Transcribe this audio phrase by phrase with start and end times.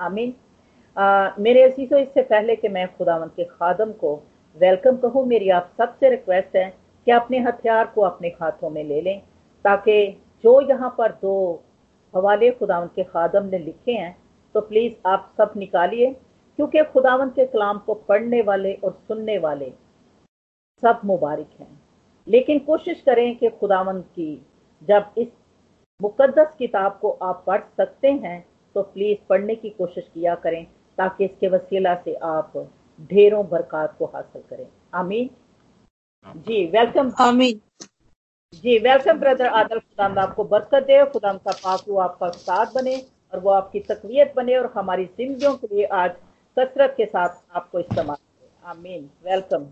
[0.00, 0.34] आमीन।
[1.38, 4.14] मेरे अजीजों, इससे पहले कि मैं खुदावंत के खादम को
[4.56, 6.68] वेलकम कहूँ, मेरी आप सबसे रिक्वेस्ट है
[7.06, 9.20] कि अपने हथियार को अपने हाथों में ले लें,
[9.64, 11.62] ताकि जो यहाँ पर दो
[12.14, 14.16] हवाले खुदावंत के खादम ने लिखे हैं
[14.54, 16.10] तो प्लीज़ आप सब निकालिए,
[16.58, 19.72] क्योंकि खुदावंत के कलाम को पढ़ने वाले और सुनने वाले
[20.82, 21.68] सब मुबारक हैं।
[22.26, 24.46] लेकिन कोशिश करें कि खुदावंत की,
[24.82, 25.28] जब इस
[26.00, 28.44] मुकद्दस किताब को आप पढ़ सकते हैं
[28.78, 30.64] तो प्लीज़ पढ़ने की कोशिश किया करें
[30.98, 32.52] ताकि इसके वसीला से आप
[33.10, 35.30] ढेरों बरकत को हासिल करें। आमीन।
[36.46, 37.60] जी वेलकम आमीन।
[38.54, 42.96] जी वेलकम ब्रदर आदल खुदा आपको बरकत दे खुदा का पाक आपका साथ बने
[43.32, 46.10] और वो आपकी तकवीत बने और हमारी जिंदगियों के लिए आज
[46.56, 49.66] कसरत के साथ आपको इस्तेमाल करें। आमीन। वेलकम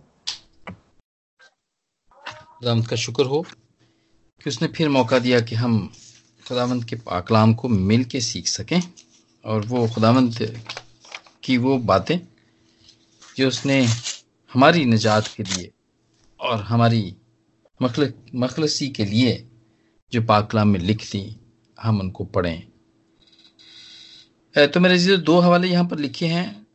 [2.59, 3.43] खुदावंत का शुक्र हो
[4.41, 5.79] कि उसने फिर मौका दिया कि हम
[6.49, 8.81] खुदावंत के पाकलाम को मिल के सीख सकें
[9.45, 10.37] और वो खुदावंत
[11.45, 12.19] की वो बातें
[13.37, 13.83] जो उसने
[14.53, 15.71] हमारी निजात के लिए
[16.41, 17.15] और हमारी
[17.81, 19.33] मखल मखलसी के लिए
[20.13, 21.25] जो पाकलाम में लिख दी
[21.79, 22.63] हम उनको पढ़ें।
[24.55, 26.67] तो मेरे जी दो हवाले यहाँ पर लिखे हैं,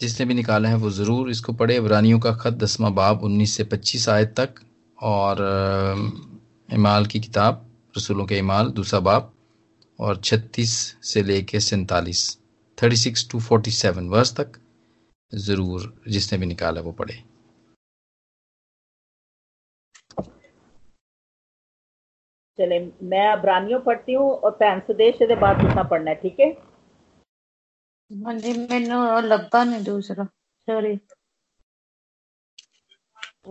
[0.00, 3.64] जिसने भी निकाला है वो ज़रूर इसको पढ़े। इब्रानियों का ख़त दसवा बाब 19 से
[3.66, 4.60] 25 आयत तक
[4.98, 5.42] और
[6.68, 9.32] इमाल की किताब। रसूलों के इमाल दूसरा बाब
[9.98, 10.72] और 36
[11.02, 12.20] से लेके सैतालीस
[12.78, 14.60] thirty six to forty seven वर्ष तक
[15.32, 17.14] ज़रूर जिसने भी निकाला वो पढ़े।
[22.58, 22.78] चले
[23.08, 26.50] मैं अबरानियों पढ़ती हूँ और भैन सुदेश बाद तुसा पढ़ना है ठीक है?
[28.10, 30.98] हाँ जी मैनू लब्बा नहीं दूसरा सॉरी।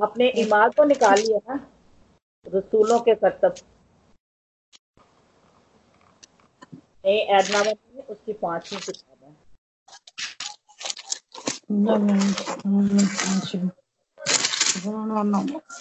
[0.03, 1.55] आपने ईमान तो निकाल लिया ना
[2.45, 3.55] रसूलों के करतब
[8.09, 9.36] उसकी पांचवी किताब है।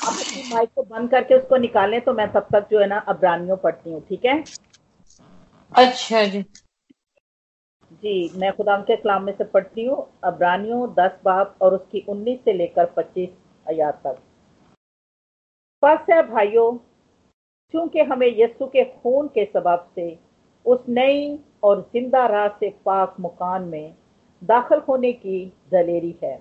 [0.08, 3.56] अपनी माइक को बंद करके उसको निकालें तो मैं तब तक जो है ना अबरानियों
[3.56, 4.44] पढ़ती हूँ ठीक है?
[5.72, 6.42] अच्छा जी।
[7.92, 12.38] जी मैं खुदाम के कलाम में से पढ़ती हूँ अब्रानियों दस बाप और उसकी उन्नीस
[12.44, 13.28] से लेकर पच्चीस
[13.68, 14.18] आयात तक।
[15.82, 16.72] फ़र्स्ट है भाइयों
[17.70, 20.25] क्योंकि हमें यस्सु के खून के सबब से
[20.66, 23.94] उस नई और ज़िंदा राह से पाक मुकान में
[24.42, 26.38] दाखिल होने की दलेरी है,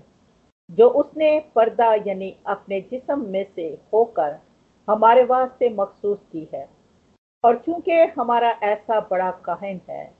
[0.69, 4.37] जो उसने पर्दा यानी अपने जिस्म में से होकर
[4.87, 6.67] हमारे वास्ते मखसूस की है।
[7.43, 10.11] और चूँकि हमारा ऐसा बड़ा कहन है,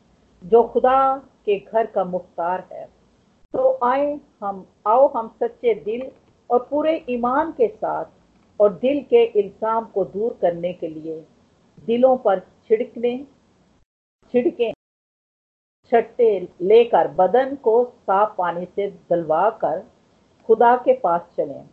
[0.44, 2.86] जो खुदा के घर का मुख्तार है
[3.54, 6.02] तो आए हम, आओ हम सच्चे दिल
[6.50, 8.06] और पूरे ईमान के साथ
[8.60, 11.20] और दिल के इल्ज़ाम को दूर करने के लिए
[11.88, 13.16] दिलों पर छिड़कने
[14.36, 14.72] छिड़के
[15.92, 16.30] छट्टे
[16.62, 19.80] लेकर बदन को साफ़ पानी से दलवा कर
[20.50, 21.64] खुदा के पास चलें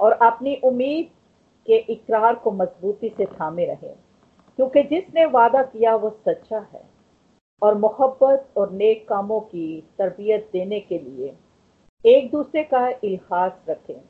[0.00, 1.10] और अपनी उम्मीद
[1.66, 3.88] के इकरार को मजबूती से थामे रहे,
[4.58, 6.82] क्योंकि जिसने वादा किया वो सच्चा है
[7.62, 11.32] और मोहब्बत और नेक कामों की तरबियत देने के लिए
[12.04, 14.00] एक दूसरे का इल्हास रखें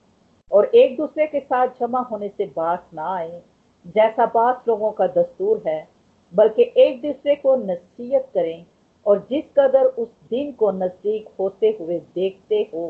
[0.50, 3.43] और एक दूसरे के साथ जमा होने से बात ना आए,
[3.87, 5.95] जैसा बात लोगों का दस्तूर है
[6.34, 8.66] बल्कि एक दूसरे को नसीहत करें
[9.06, 12.85] और जिस कदर उस दिन को नजदीक होते हुए देखते हो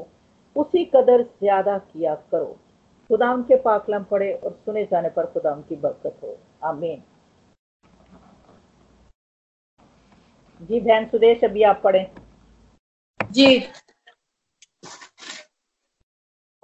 [0.55, 2.57] उसी कदर ज्यादा किया करो
[3.09, 7.01] खुदाम के पाकलम पढ़े और सुने जाने पर खुदाम की बरकत हो आमीन
[10.61, 12.07] जी बहन सुदेश अभी आप पढ़े
[13.19, 13.47] जी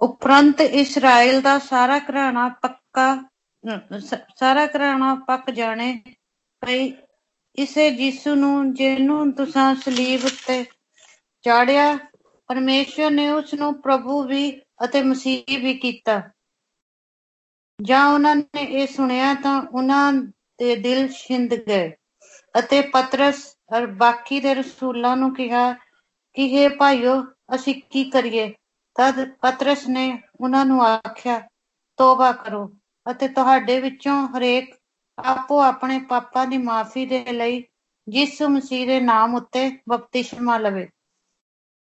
[0.00, 3.06] उपरंत इसराइल ਦਾ ਸਾਰਾ ਘਰਾਣਾ ਪੱਕਾ
[4.34, 5.92] ਸਾਰਾ ਘਰਾਣਾ ਪੱਕ ਜਾਣੇ
[6.65, 6.93] ਭਈ,
[7.57, 10.65] ਇਸੇ ਯਿਸੂ ਨੂੰ, ਜਿਹਨੂੰ ਤੁਸੀਂ ਸਲੀਬ ਉੱਤੇ
[11.41, 11.97] ਚਾੜਿਆ
[12.47, 16.21] ਪਰਮੇਸ਼ਰ ਨੇ ਉਸ ਨੂੰ ਪ੍ਰਭੂ ਵੀ ਅਤੇ ਮਸੀਹ ਵੀ ਕੀਤਾ।
[17.81, 20.13] ਜਾਂ ਉਹਨਾਂ ਨੇ ਇਹ ਸੁਣਿਆ ਤਾਂ ਉਹਨਾਂ
[20.59, 21.91] ਦੇ ਦਿਲ ਛਿੰਦ ਗਏ
[22.59, 25.73] ਅਤੇ ਪਤਰਸ ਔਰ ਬਾਕੀ ਦੇ ਰਸੂਲਾਂ ਨੂੰ ਕਿਹਾ
[26.33, 27.23] ਕਿ हे ਭਾਈਓ,
[27.55, 28.53] ਅਸੀਂ ਕੀ ਕਰੀਏ?
[28.95, 31.39] ਤਦ ਪਤਰਸ ਨੇ ਉਹਨਾਂ ਨੂੰ ਆਖਿਆ,
[31.97, 32.65] ਤੋਬਾ ਕਰੋ
[33.11, 34.75] ਅਤੇ ਤੁਹਾਡੇ ਵਿੱਚੋਂ ਹਰੇਕ
[35.17, 37.63] ਆਪੋ ਆਪਣੇ ਪਾਪਾਂ ਦੀ ਮਾਫੀ ਦੇ ਲਈ
[38.07, 40.87] ਯਿਸੂ ਮਸੀਹ ਦੇ ਨਾਮ ਉੱਤੇ ਬਪਤਿਸਮਾ ਲਵੇ,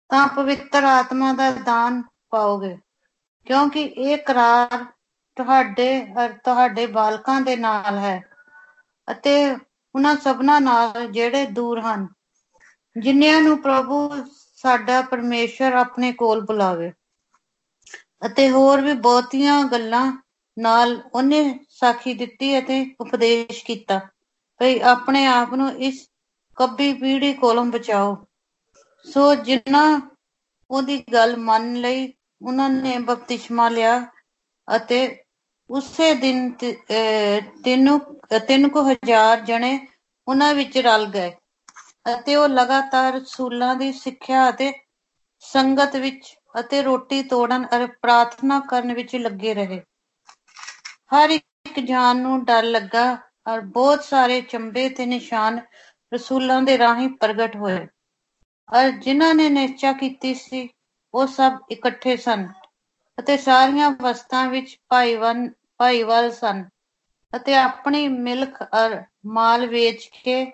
[0.09, 2.77] ਤਾਂ ਪਵਿੱਤਰ ਆਤਮਾ ਦਾ ਦਾਨ ਪਾਓਗੇ।
[3.47, 4.83] ਕਿਉਂਕਿ ਇਹ ਕਰਾਰ
[5.37, 5.87] ਤੁਹਾਡੇ
[6.17, 8.19] ਔਰ ਤੁਹਾਡੇ ਬਾਲਕਾਂ ਦੇ ਨਾਲ ਹੈ
[9.07, 12.07] ਅਤੇ ਉਹਨਾਂ ਸਭਨਾਂ ਨਾਲ ਜਿਹੜੇ ਦੂਰ ਹਨ,
[12.95, 14.09] ਜਿਨ੍ਹਾਂ ਨੂੰ ਪ੍ਰਭੂ
[14.57, 16.91] ਸਾਡਾ ਪਰਮੇਸ਼ਰ ਆਪਣੇ ਕੋਲ ਬੁਲਾਵੇ।
[18.25, 20.05] ਅਤੇ ਹੋਰ ਵੀ ਬਹੁਤੀਆਂ ਗੱਲਾਂ
[20.57, 23.99] ਨਾਲ ਉਹਨੇ ਸਾਖੀ ਦਿੱਤੀ ਅਤੇ ਉਪਦੇਸ਼ ਕੀਤਾ।
[24.61, 26.07] ਭਈ ਆਪਣੇ ਆਪ ਨੂੰ ਇਸ
[26.57, 28.15] ਕੱਬੀ ਪੀੜੀ ਕੋਲੋਂ ਬਚਾਓ।
[29.05, 29.99] ਸੋ ਜਿਨ੍ਹਾਂ
[30.71, 33.99] ਉਹਦੀ ਗੱਲ ਮੰਨ ਲਈ, ਉਹਨਾਂ ਨੇ ਬਪਤਿਸਮਾ ਲਿਆ
[34.67, 34.99] ਅਤੇ
[35.69, 37.97] ਉਸੇ ਦਿਨ ਤ- ਅਹ ਤਿੰਨ
[38.39, 39.87] ਤਿੰਨ ਕੁ ਹਜ਼ਾਰ ਜਣੇ
[40.27, 41.31] ਉਹਨਾਂ ਵਿੱਚ ਰਲ ਗਏ
[42.13, 44.71] ਅਤੇ ਉਹ ਲਗਾਤਾਰ ਰਸੂਲਾਂ ਦੀ ਸਿੱਖਿਆ ਅਤੇ
[45.43, 49.81] ਸੰਗਤ ਵਿੱਚ ਅਤੇ ਰੋਟੀ ਤੋੜਨ ਅਤੇ ਪ੍ਰਾਰਥਨਾ ਕਰਨ ਵਿੱਚ ਲੱਗੇ ਰਹੇ।
[51.15, 51.45] ਹਰ ਇੱਕ
[51.79, 53.05] ਜਾਨ ਨੂੰ ਡਰ ਲੱਗਾ
[53.47, 55.59] ਔਰ ਬਹੁਤ ਸਾਰੇ ਚੰਬੇ ਤੇ ਨਿਸ਼ਾਨ
[56.11, 57.87] ਰਸੂਲਾਂ ਦੇ ਰਾਹੀਂ ਪ੍ਰਗਟ ਹੋਏ।
[58.69, 60.69] ਔਰ ਜਿਨ੍ਹਾਂ ਨੇ ਨਿਸ਼ਚਾ ਕੀਤੀ ਸੀ,
[61.13, 62.47] ਉਹ ਸਭ ਇਕੱਠੇ ਸਨ
[63.17, 66.63] ਅਤੇ ਸਾਰੀਆਂ ਵਸਤਾਂ ਵਿੱਚ ਭਾਈਵਾਨ, ਭਾਈਵਾਲ ਸਨ
[67.35, 70.45] ਅਤੇ ਆਪਣੀ ਮਿਲਕ ਔਰ ਮਾਲ ਵੇਚ ਕੇ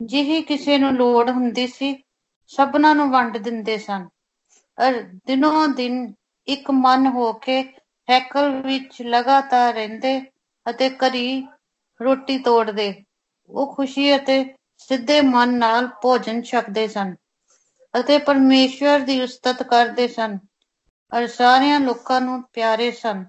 [0.00, 1.96] ਜਿਹੀ ਕਿਸੇ ਨੂੰ ਲੋੜ ਹੁੰਦੀ ਸੀ,
[2.46, 4.08] ਸਭਨਾਂ ਨੂੰ ਵੰਡ ਦਿੰਦੇ ਸਨ।
[4.78, 6.12] ਔਰ ਦਿਨੋਂ ਦਿਨ
[6.48, 7.60] ਇੱਕ ਮਨ ਹੋ ਕੇ
[8.08, 10.20] ਹੈਕਲ ਵਿੱਚ ਲਗਾਤਾਰ ਰਹਿੰਦੇ
[10.70, 11.40] ਅਤੇ ਘਰੀ
[12.00, 12.92] ਰੋਟੀ ਤੋੜਦੇ।
[13.50, 14.42] ਉਹ ਖੁਸ਼ੀ ਅਤੇ
[14.78, 17.14] ਸਿੱਧੇ ਮਨ ਨਾਲ ਭੋਜਨ ਛਕਦੇ ਸਨ
[17.94, 20.38] ਅਤੇ ਪਰਮੇਸ਼ਵਰ ਦੀ ਉਸਤਤ ਕਰਦੇ ਸਨ।
[21.12, 23.24] ਔਰ ਸਾਰਿਆਂ ਲੋਕਾਂ ਨੂੰ ਪਿਆਰੇ ਸਨ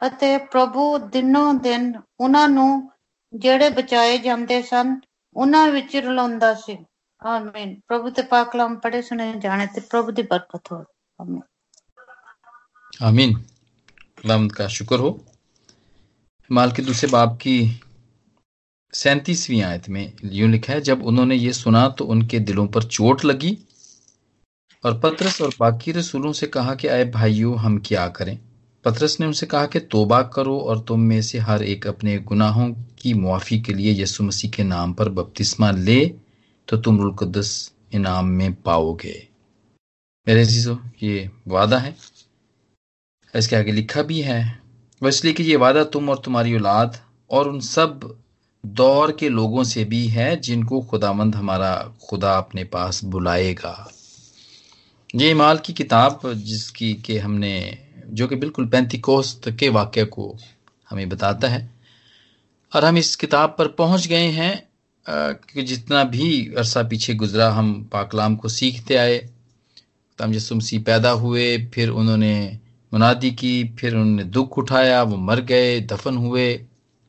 [0.00, 2.70] ਅਤੇ ਪ੍ਰਭੂ ਦਿਨੋਂ ਦਿਨ ਉਹਨਾਂ ਨੂੰ
[3.32, 4.94] ਜਿਹੜੇ ਬਚਾਏ ਜਾਂਦੇ ਸਨ,
[5.36, 6.76] ਉਹਨਾਂ ਵਿੱਚ ਰਲਾਉਂਦਾ ਸੀ।
[7.22, 10.84] ਆਮੀਨ। ਪ੍ਰਭੂ ਤੇ ਪਾਕ ਕਲਾਮ ਪੜੇ ਸੁਣੇ, ਜਾਣੇ ਤੇ ਪ੍ਰਭੂ ਦੀ ਬਰਕਤ ਹੋ
[11.18, 11.40] ਆਮੀਨ।
[13.00, 13.34] ਆਮੀਨ।
[14.18, 15.18] ਕਲਾਮ ਦਾ ਸ਼ੁਕਰ ਹੋ।
[16.52, 17.80] माल के दूसरे बाप की
[18.92, 23.24] सैंतीसवीं आयत में यूँ लिखा है, जब उन्होंने ये सुना तो उनके दिलों पर चोट
[23.24, 23.58] लगी
[24.84, 28.38] और पतरस और बाकी रसूलों से कहा कि, आए भाइयों, हम क्या करें?
[28.84, 32.70] पतरस ने उनसे कहा कि, तोबा करो और तुम में से हर एक अपने गुनाहों
[32.98, 36.14] की मुआफी के लिए यसु मसीह के नाम पर बपतिस्मा ले
[36.68, 39.28] तो तुम रुल कुदस इनाम में पाओगे।
[40.28, 41.96] मेरे अजीजों, ये वादा है।
[43.36, 44.60] इसके आगे लिखा भी है
[45.02, 46.98] वह इसलिए कि ये वादा तुम और तुम्हारी औलाद
[47.30, 48.18] और उन सब
[48.64, 51.72] दौर के लोगों से भी है जिनको खुदामंद हमारा
[52.08, 53.90] खुदा अपने पास बुलाएगा।
[55.16, 60.36] ये माल की किताब जिसकी के हमने, जो कि बिल्कुल पैंतीकोस्त के वाक्य को
[60.90, 61.68] हमें बताता है।
[62.72, 64.54] और हम इस किताब पर पहुँच गए हैं
[65.06, 69.18] क्योंकि जितना भी अरसा पीछे गुजरा हम पाकलाम को सीखते आए।
[70.18, 70.32] तम
[70.84, 72.58] पैदा हुए, फिर उन्होंने
[72.92, 76.66] मुनादी की, फिर उन्होंने दुख उठाया, वो मर गए, दफन हुए,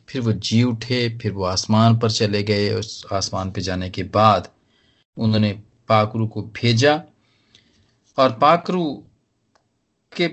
[0.09, 4.03] फिर वो जी उठे, फिर वो आसमान पर चले गए, उस आसमान पर जाने के
[4.03, 4.51] बाद
[5.17, 5.53] उन्होंने
[5.87, 7.03] पाकरू को भेजा
[8.17, 9.03] और पाकरू
[10.17, 10.27] के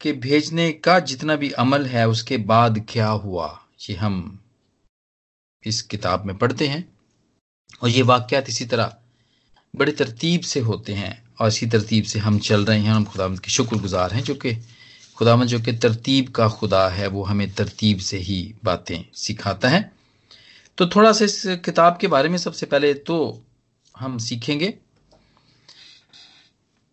[0.00, 4.40] के भेजने का जितना भी अमल है, उसके बाद क्या हुआ, ये हम
[5.66, 6.94] इस किताब में पढ़ते हैं।
[7.82, 8.96] और ये वाक्यात इसी तरह
[9.76, 13.40] बड़ी तरतीब से होते हैं। और इसी तरतीब से हम चल रहे हैं हम खुदावंद
[13.40, 14.54] के शुक्रगुजार हैं, जो कि
[15.16, 19.92] खुदावंद जो कि तरतीब का खुदा है, वो हमें तरतीब से ही बातें सिखाता है।
[20.78, 23.42] तो थोड़ा सा इस किताब के बारे में सबसे पहले तो
[23.94, 24.74] हम सीखेंगे।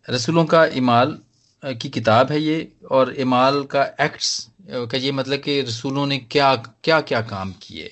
[0.09, 1.17] रसूलों का इमाल
[1.63, 6.55] की किताब है ये, और इमाल का एक्ट्स का ये मतलब कि रसूलों ने क्या
[6.55, 7.91] क्या क्या काम किए।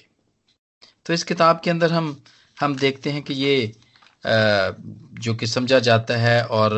[1.06, 2.18] तो इस किताब के अंदर हम
[2.58, 3.76] हम देखते हैं कि ये
[4.24, 6.72] जो कि समझा जाता है और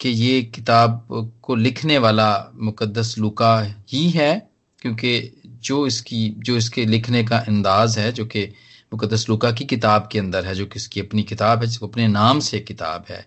[0.00, 4.48] कि ये किताब को लिखने वाला मुकद्दस लुका ही है,
[4.82, 8.44] क्योंकि जो इसकी, जो इसके लिखने का अंदाज है, जो कि
[8.92, 12.08] मुकद्दस लुका की किताब के अंदर है, जो कि इसकी अपनी किताब है जिसको अपने
[12.08, 13.24] नाम से किताब है,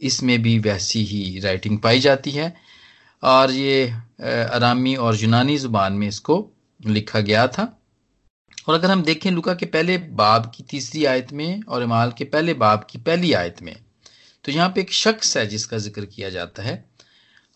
[0.00, 2.54] इसमें भी वैसी ही राइटिंग पाई जाती है।
[3.22, 3.84] और ये
[4.22, 6.50] अरामी और यूनानी ज़ुबान में इसको
[6.80, 7.81] लिखा गया था।
[8.66, 12.24] और अगर हम देखें लुका के पहले बाब की तीसरी आयत में और इमाल के
[12.24, 13.76] पहले बाब की पहली आयत में
[14.44, 16.84] तो यहाँ पे एक शख्स है जिसका ज़िक्र किया जाता है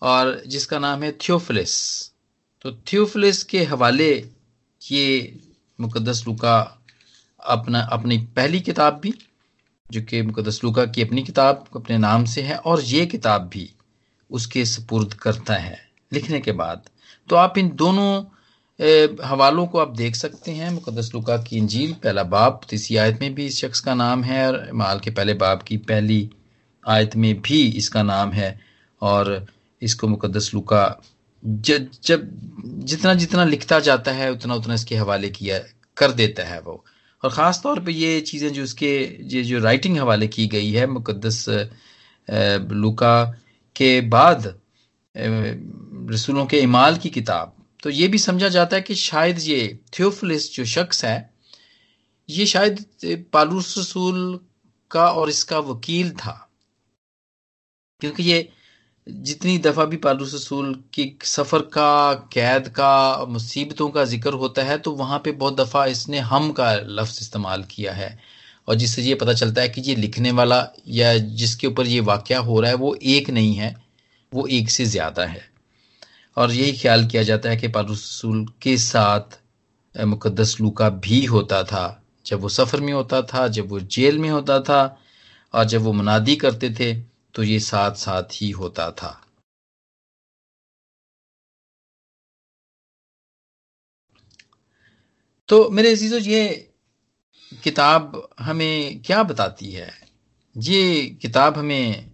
[0.02, 1.76] और जिसका नाम है थियोफिलिस।
[2.64, 4.12] तो थियोफिलिस के हवाले
[4.82, 5.38] ये
[5.78, 6.58] मुकदस लुका
[7.40, 9.14] अपना, अपनी पहली किताब भी,
[9.90, 13.70] जो कि मुकदस लुका की अपनी किताब अपने नाम से है और ये किताब भी
[14.30, 15.78] उसके सपुर्द करता है
[16.12, 16.88] लिखने के बाद।
[17.28, 18.22] तो आप इन दोनों
[18.80, 23.35] हवालों को आप देख सकते हैं मुकदस लुका की इंजील, पहला बाप तीसरी आयत में
[23.35, 26.30] भी इस शख्स का नाम है और माल के पहले बाप की पहली
[26.88, 28.61] आयत में भी इसका नाम है
[29.02, 29.47] और
[29.83, 31.00] इसको मुकदस लुका
[31.45, 32.28] ज- जब
[32.85, 35.59] जितना जितना लिखता जाता है, उतना उतना इसके हवाले किया,
[35.97, 36.85] कर देता है वो।
[37.25, 40.87] और ख़ास तौर पे ये चीज़ें जो इसके, ये जो राइटिंग हवाले की गई है
[40.87, 41.47] मुकदस
[42.73, 43.25] लुका
[43.76, 44.54] के बाद
[45.16, 50.54] रसूलों के इमाल की किताब तो ये भी समझा जाता है कि शायद ये थियोफिलिस
[50.54, 51.30] जो शख्स है,
[52.28, 52.85] ये शायद
[53.33, 54.38] पालूस रसूल
[54.90, 56.42] का और इसका वकील था।
[58.02, 58.49] क्योंकि ये
[59.06, 64.78] जितनी दफ़ा भी पालूस रसूल की सफ़र का, कैद का, मुसीबतों का ज़िक्र होता है
[64.78, 68.18] तो वहाँ पे बहुत दफ़ा इसने हम का लफ्ज इस्तेमाल किया है।
[68.68, 72.33] और जिससे ये पता चलता है कि ये लिखने वाला या जिसके ऊपर ये वाक़
[72.35, 73.75] हो रहा है, वो एक नहीं है,
[74.33, 75.55] वो एक से ज़्यादा है।
[76.36, 79.38] और यही ख्याल किया जाता है कि पारूसूल के साथ
[79.94, 84.28] मुकदस लूका भी होता था। जब वो सफ़र में होता था, जब वो जेल में
[84.30, 84.80] होता था
[85.54, 86.92] और जब वो मुनादी करते थे
[87.34, 89.20] तो ये साथ साथ ही होता था।
[95.48, 96.72] तो मेरे अजीजों, ये
[97.64, 99.92] किताब हमें क्या बताती है?
[100.56, 102.10] ये किताब हमें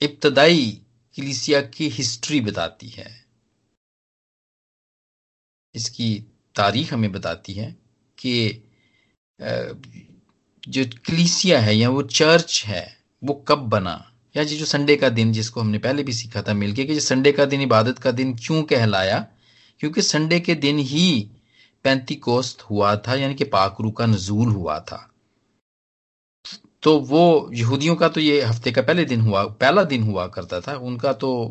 [0.00, 0.80] इब्तदाई
[1.16, 3.24] कलीसिया की हिस्ट्री बताती है।
[5.74, 6.14] इसकी
[6.54, 7.76] तारीख हमें बताती है
[8.18, 8.62] कि
[10.68, 14.10] जो कलीसिया है या वो चर्च है, वो कब बना?
[14.36, 17.32] या जी जो संडे का दिन जिसको हमने पहले भी सीखा था मिलके कि संडे
[17.32, 19.18] का दिन, इबादत का दिन क्यों कहलाया?
[19.80, 21.30] क्योंकि संडे के दिन ही
[21.84, 25.13] पैंती कोस्त हुआ था, यानी कि पाकरू का नजूल हुआ था।
[26.84, 30.60] तो वो यहूदियों का तो ये हफ़्ते का पहले दिन हुआ, पहला दिन हुआ करता
[30.60, 31.50] था। उनका तो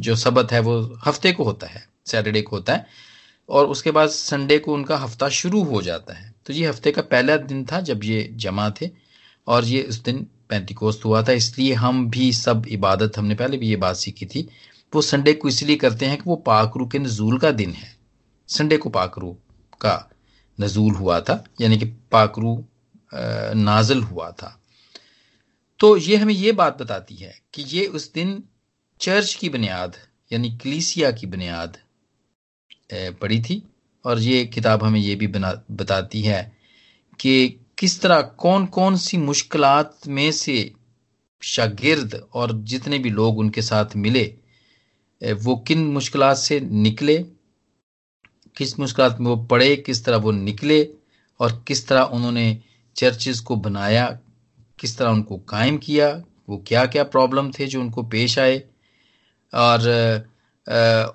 [0.00, 2.86] जो सबत है वो हफ़्ते को होता है, सैटरडे को होता है।
[3.48, 7.02] और उसके बाद संडे को उनका हफ़्ता शुरू हो जाता है। तो ये हफ़्ते का
[7.02, 8.90] पहला दिन था जब ये जमा थे।
[9.46, 13.68] और ये उस दिन पैंतीकोस्त हुआ था, इसलिए हम भी सब इबादत, हमने पहले भी
[13.68, 14.48] ये बात सीखी थी।
[14.92, 17.94] वो संडे को इसलिए करते हैं कि वो पाकरू के नजूल का दिन है।
[18.48, 19.36] संडे को पाकरू
[19.80, 20.10] का
[20.58, 22.56] नजूल हुआ था, यानी कि पाकरू
[23.12, 24.56] नाजल हुआ था।
[25.80, 28.42] तो ये हमें ये बात बताती है कि ये उस दिन
[29.00, 29.96] चर्च की बुनियाद,
[30.30, 31.76] यानी कलीसिया की बुनियाद
[32.92, 33.62] पड़ी थी।
[34.04, 36.42] और ये किताब हमें ये भी बना, बताती है
[37.20, 37.48] कि
[37.78, 40.72] किस तरह कौन कौन सी मुश्किलात में से
[41.42, 44.24] शागिर्द और जितने भी लोग उनके साथ मिले
[45.40, 47.16] वो किन मुश्किलात से निकले,
[48.56, 50.82] किस मुश्किलात में वो पढ़े किस तरह वो निकले,
[51.40, 52.46] और किस तरह उन्होंने
[52.96, 54.18] चर्चेस को बनाया
[54.78, 58.58] किस तरह उनको कायम किया वो क्या क्या प्रॉब्लम थे जो उनको पेश आए
[59.54, 59.80] और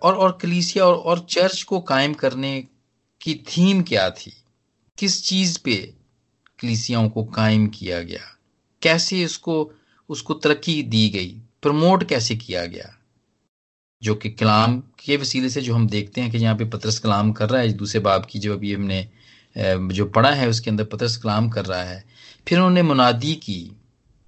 [0.01, 2.67] और और कलीसिया और, और चर्च को कायम करने
[3.22, 4.44] की थीम क्या थी?
[4.98, 5.75] किस चीज़ पे
[6.60, 8.38] कलीसियाओं को कायम किया गया?
[8.82, 9.72] कैसे इसको
[10.10, 11.41] उसको तरक्की दी गई?
[11.62, 12.98] प्रमोट कैसे किया गया?
[14.03, 17.32] जो कि कलाम के वसीले से जो हम देखते हैं कि यहाँ पे पत्रस कलाम
[17.32, 19.10] कर रहा है दूसरे बाब की जो अभी हमने
[19.58, 22.04] जो पढ़ा है, उसके अंदर पतरस कलाम कर रहा है।
[22.48, 23.72] फिर उन्होंने मुनादी की,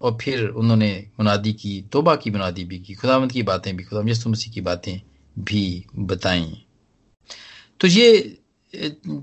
[0.01, 4.01] और फिर उन्होंने मुनादी की, तोबा की मुनादी भी की, खुदावंत की बातें भी खुदा
[4.09, 4.99] यसु मसीह की बातें
[5.35, 6.63] भी बताई।
[7.79, 8.37] तो ये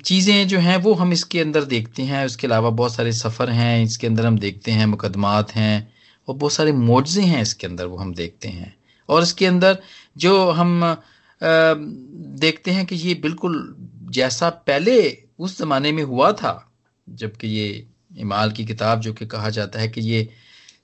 [0.04, 3.82] चीज़ें जो हैं, वो हम इसके अंदर देखते हैं। उसके अलावा बहुत सारे सफ़र हैं,
[3.84, 5.92] इसके अंदर हम देखते हैं, मुकदमात हैं,
[6.28, 8.74] और बहुत सारे मुआवजे हैं इसके अंदर, वो हम देखते हैं।
[9.08, 9.78] और इसके अंदर
[10.16, 10.96] जो हम
[11.40, 13.74] देखते हैं कि ये बिल्कुल
[14.10, 16.72] जैसा पहले उस जमाने में हुआ था,
[17.06, 17.86] जबकि ये
[18.18, 20.28] इमाल की किताब जो कि कहा जाता है कि ये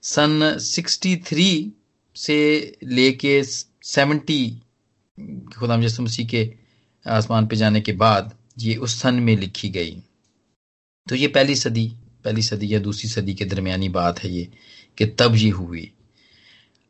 [0.02, 1.70] सन 63
[2.16, 2.38] से
[2.84, 4.50] लेके 70
[5.56, 6.42] खुदाम यसु मसीह के
[7.06, 10.02] आसमान पे जाने के बाद ये उस सन में लिखी गई।
[11.06, 11.86] तो ये पहली सदी
[12.24, 14.48] पहली सदी या दूसरी सदी के दरमियानी बात है ये,
[14.98, 15.92] कि तब ये हुई।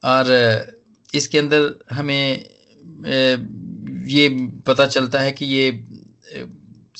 [0.02, 0.26] और
[1.14, 2.50] इसके अंदर हमें
[4.06, 4.28] ये
[4.66, 5.70] पता चलता है कि ये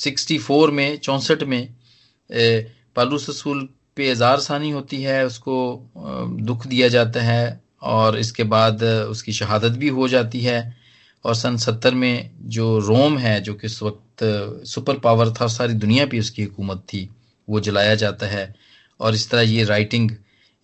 [0.01, 1.69] 64 में, चौंसठ में
[2.97, 5.57] पालूस रसूल पे हज़ार सानी होती है, उसको
[6.43, 10.61] दुख दिया जाता है और इसके बाद उसकी शहादत भी हो जाती है।
[11.25, 14.23] और सन सत्तर में जो रोम है, जो कि उस वक्त
[14.67, 17.09] सुपर पावर था, सारी दुनिया पे उसकी हुकूमत थी,
[17.49, 18.55] वो जलाया जाता है।
[19.01, 20.11] और इस तरह ये राइटिंग,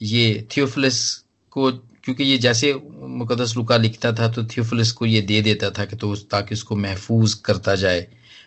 [0.01, 1.15] ये थियोफिलिस
[1.53, 1.71] को,
[2.05, 2.73] क्योंकि ये जैसे
[3.19, 6.77] मुकदस लुका लिखता था तो थियोफिलिस को ये दे देता था कि तो ताकि उसको
[6.77, 8.07] महफूज करता जाए।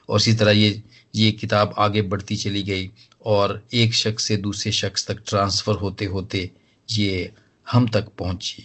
[0.09, 0.83] और इसी तरह ये
[1.15, 2.89] ये किताब आगे बढ़ती चली गई
[3.25, 6.51] और एक शख्स से दूसरे शख्स तक ट्रांसफ़र होते होते
[6.89, 7.33] ये
[7.67, 8.63] हम तक पहुँची।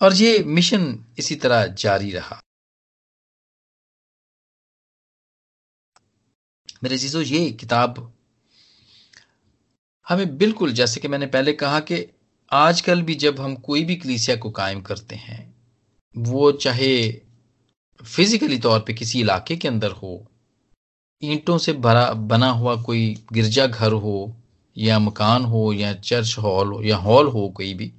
[0.00, 2.40] और ये मिशन इसी तरह जारी रहा।
[6.84, 8.12] मेरे जीजो ये किताब
[10.06, 12.06] हमें बिल्कुल, जैसे कि मैंने पहले कहा कि
[12.50, 15.54] आजकल भी जब हम कोई भी कलीसिया को कायम करते हैं,
[16.14, 17.20] वो चाहे
[18.04, 20.26] फिजिकली तौर पे किसी इलाके के अंदर हो,
[21.22, 24.34] ईंटों से भरा, बना हुआ कोई गिरजा घर हो,
[24.76, 27.92] या मकान हो, या चर्च हॉल हो, या हॉल हो कोई भी,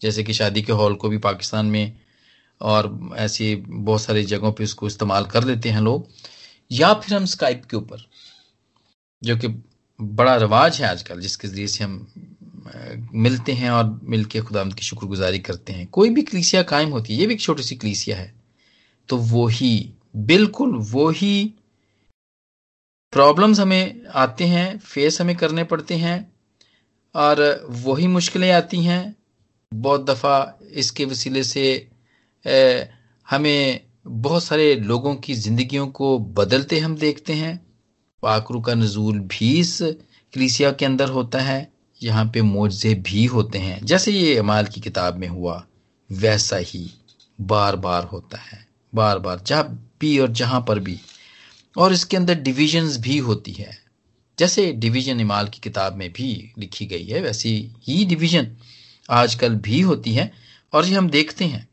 [0.00, 1.96] जैसे कि शादी के हॉल को भी पाकिस्तान में
[2.60, 6.08] और ऐसी बहुत सारी जगहों पे उसको इस्तेमाल कर लेते हैं लोग,
[6.70, 8.06] या फिर हम स्काइप के ऊपर,
[9.22, 9.48] जो कि
[10.00, 12.06] बड़ा रवाज है आजकल, जिसके ज़रिए से हम
[13.14, 17.20] मिलते हैं और मिलके खुदा की शुक्रगुजारी करते हैं। कोई भी कलीसिया कायम होती है,
[17.20, 18.37] ये भी एक छोटी सी कलीसिया है।
[19.08, 21.54] तो वो ही, बिल्कुल वो ही
[23.12, 26.32] प्रॉब्लम्स हमें आते हैं फेस हमें करने पड़ते हैं,
[27.14, 29.16] और वही मुश्किलें आती हैं।
[29.72, 31.64] बहुत दफ़ा इसके वसीले से
[33.26, 37.56] हमें बहुत सारे लोगों की ज़िंदगियों को बदलते हम देखते हैं।
[38.22, 43.58] पाकरू का नजूल भी इस कलीसिया के अंदर होता है, यहाँ पे मोजे भी होते
[43.58, 45.64] हैं। जैसे ये अमाल की किताब में हुआ,
[46.10, 46.90] वैसा ही
[47.38, 50.98] बार बार होता है। बार बार जहाँ भी और जहाँ पर भी।
[51.76, 53.78] और इसके अंदर डिविजन्स भी होती है।
[54.38, 58.56] जैसे डिवीज़न इमाल की किताब में भी लिखी गई है, वैसी ही डिवीज़न
[59.10, 60.32] आजकल भी होती है।
[60.72, 61.68] और ये हम देखते हैं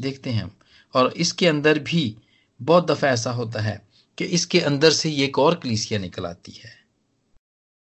[0.00, 0.56] देखते हैं हम।
[0.94, 2.16] और इसके अंदर भी
[2.62, 6.52] बहुत दफ़ा ऐसा होता है कि इसके अंदर से ये एक और कलीसिया निकल आती
[6.52, 6.82] है।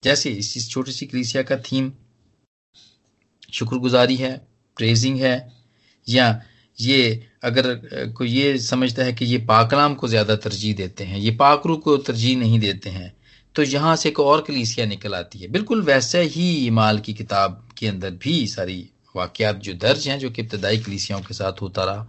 [0.04, 1.92] जैसे इस छोटी सी कलीसिया का थीम
[3.52, 4.36] शुक्रगुजारी है
[4.76, 5.52] प्रेजिंग है,
[6.08, 6.42] या
[6.80, 7.74] ये अगर
[8.16, 11.96] कोई ये समझता है कि ये पाकलाम को ज़्यादा तरजीह देते हैं, ये पाकरू को
[11.98, 13.12] तरजीह नहीं देते हैं
[13.56, 17.68] तो यहाँ से एक और कलीसिया निकल आती है। बिल्कुल वैसे ही इमाल की किताब
[17.78, 21.84] के अंदर भी सारी वाकयात जो दर्ज हैं, जो कि इब्तदाई कलीसियाओं के साथ होता
[21.84, 22.08] रहा,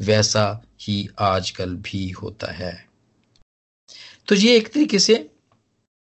[0.00, 2.72] वैसा ही आजकल भी होता है।
[4.28, 5.14] तो ये एक तरीके से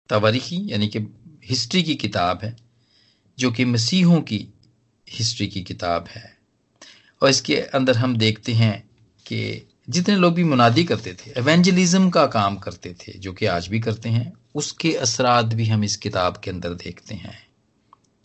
[0.09, 0.99] तवारीखी, यानी कि
[1.45, 2.55] हिस्ट्री की किताब है,
[3.37, 4.47] जो कि मसीहों की
[5.07, 6.36] हिस्ट्री की किताब है।
[7.21, 8.89] और इसके अंदर हम देखते हैं
[9.25, 13.67] कि जितने लोग भी मुनादी करते थे एवेंजलिज्म का काम करते थे, जो कि आज
[13.67, 17.37] भी करते हैं, उसके असरात भी हम इस किताब के अंदर देखते हैं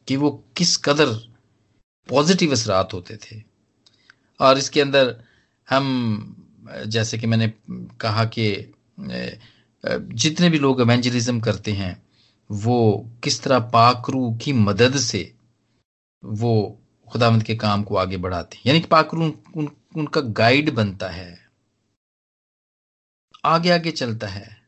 [0.09, 1.15] कि वो किस कदर
[2.09, 3.43] पॉजिटिव असरात होते थे।
[4.41, 5.17] और इसके अंदर
[5.69, 6.37] हम,
[6.87, 7.53] जैसे कि मैंने
[8.01, 8.73] कहा कि
[9.85, 12.03] जितने भी लोग एवेंजलिज्म करते हैं,
[12.51, 15.33] वो किस तरह पाकरू की मदद से
[16.25, 16.82] वो
[17.13, 19.23] खुदावंत के काम को आगे बढ़ाते हैं। यानी कि पाकरू
[19.57, 21.51] उन, उनका गाइड बनता है।
[23.45, 24.63] आगे आगे चलता है।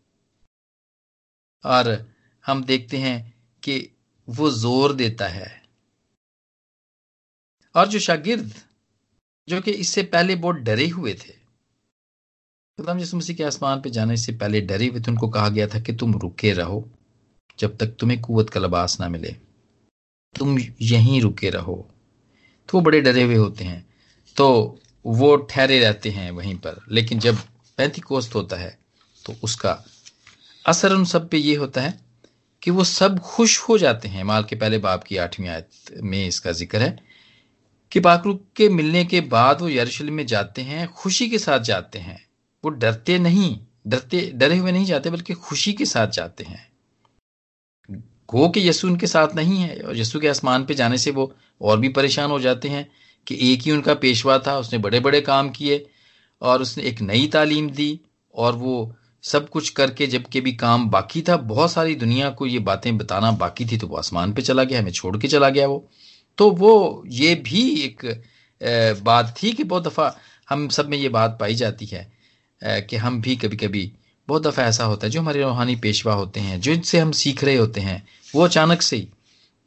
[1.64, 2.12] और
[2.46, 3.96] हम देखते हैं कि
[4.28, 5.62] वो ज़ोर देता है।
[7.76, 8.54] और जो शागिर्द
[9.48, 11.32] जो कि इससे पहले बहुत डरे हुए थे।
[12.78, 15.66] खुदाम जिस मसीह के आसमान पे जाने से पहले डरे हुए थे। उनको कहा गया
[15.66, 16.90] था कि तुम रुके रहो
[17.58, 19.32] जब तक तुम्हें कुवत का लबास ना मिले।
[20.34, 21.93] तुम यहीं रुके रहो।
[22.68, 23.84] तो वो बड़े डरे हुए होते हैं।
[24.36, 27.38] तो वो ठहरे रहते हैं वहीं पर। लेकिन जब
[27.78, 28.78] पैंती कोस्त होता है
[29.24, 29.82] तो उसका
[30.64, 31.98] असर उन सब पे ये होता है
[32.62, 36.26] कि वो सब खुश हो जाते हैं। माल के पहले बाप की आठवीं आयत में
[36.26, 36.98] इसका ज़िक्र है
[37.92, 41.98] कि पाकरू के मिलने के बाद वो यरूशलेम में जाते हैं, खुशी के साथ जाते
[41.98, 42.20] हैं।
[42.64, 46.66] वो डरते नहीं, डरते, डरे हुए नहीं जाते, बल्कि खुशी के साथ जाते हैं।
[48.28, 51.32] गो के यसु उनके साथ नहीं है और यसु के आसमान पे जाने से वो
[51.60, 52.88] और भी परेशान हो जाते हैं
[53.26, 55.84] कि एक ही उनका पेशवा था, उसने बड़े बड़े काम किए
[56.42, 58.00] और उसने एक नई तालीम दी
[58.34, 62.58] और वो सब कुछ करके जबकि भी काम बाकी था। बहुत सारी दुनिया को ये
[62.60, 65.66] बातें बताना बाकी थी तो वो आसमान पे चला गया, हमें छोड़ के चला गया
[65.66, 65.88] वो।
[66.38, 70.14] तो वो, ये भी एक बात थी कि बहुत दफ़ा
[70.48, 72.12] हम सब में ये बात पाई जाती है
[72.60, 73.90] कि हम भी कभी कभी
[74.28, 77.56] बहुत दफ़ा ऐसा होता है, जो हमारे रूहानी पेशवा होते हैं जिनसे हम सीख रहे
[77.56, 79.08] होते हैं, वो अचानक से ही,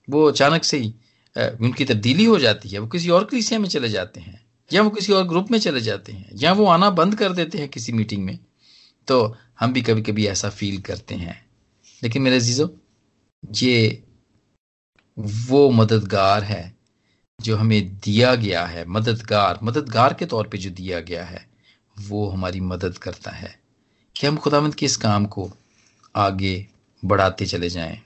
[0.08, 0.94] वो अचानक से ही
[1.38, 4.90] उनकी तब्दीली हो जाती है, वो किसी और कलीसिया में चले जाते हैं, या वो
[4.90, 7.92] किसी और ग्रुप में चले जाते हैं, या वो आना बंद कर देते हैं किसी
[7.92, 8.40] मीटिंग में
[9.08, 11.46] तो हम भी कभी कभी ऐसा फील करते हैं।
[12.04, 12.76] लेकिन मेरे जीजो
[13.52, 14.04] ये
[15.20, 16.76] वो मददगार है
[17.42, 21.50] जो हमें दिया गया है, मददगार मददगार के तौर पे जो दिया गया है,
[22.00, 23.60] वो हमारी मदद करता है।
[24.16, 25.52] कि हम खुदावंद के इस काम को
[26.16, 26.68] आगे
[27.06, 28.02] बढ़ाते चले जाएँ।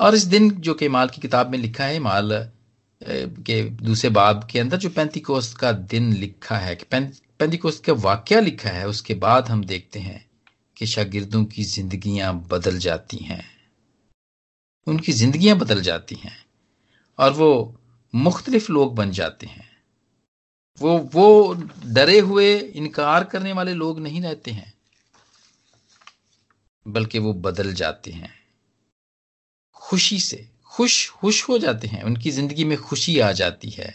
[0.00, 2.30] और इस दिन जो कि माल की किताब में लिखा है, माल
[3.00, 7.84] के दूसरे बाब के अंदर जो पैंती कोस्त का दिन लिखा है, कि पैंती कोस्त
[7.84, 10.24] का वाक्य लिखा है, उसके बाद हम देखते हैं
[10.76, 13.44] कि शागिर्दों की जिंदगियाँ बदल जाती हैं।
[14.86, 16.36] उनकी जिंदगियाँ बदल जाती हैं
[17.18, 17.50] और वो
[18.14, 19.68] मुख्तलिफ़ लोग बन जाते हैं।
[20.80, 21.54] वो वो
[21.86, 24.72] डरे हुए, इनकार करने वाले लोग नहीं रहते हैं,
[26.86, 28.39] बल्कि वो बदल जाते हैं।
[29.90, 33.94] खुशी से। खुश खुश हो जाते हैं। उनकी ज़िंदगी में खुशी आ जाती है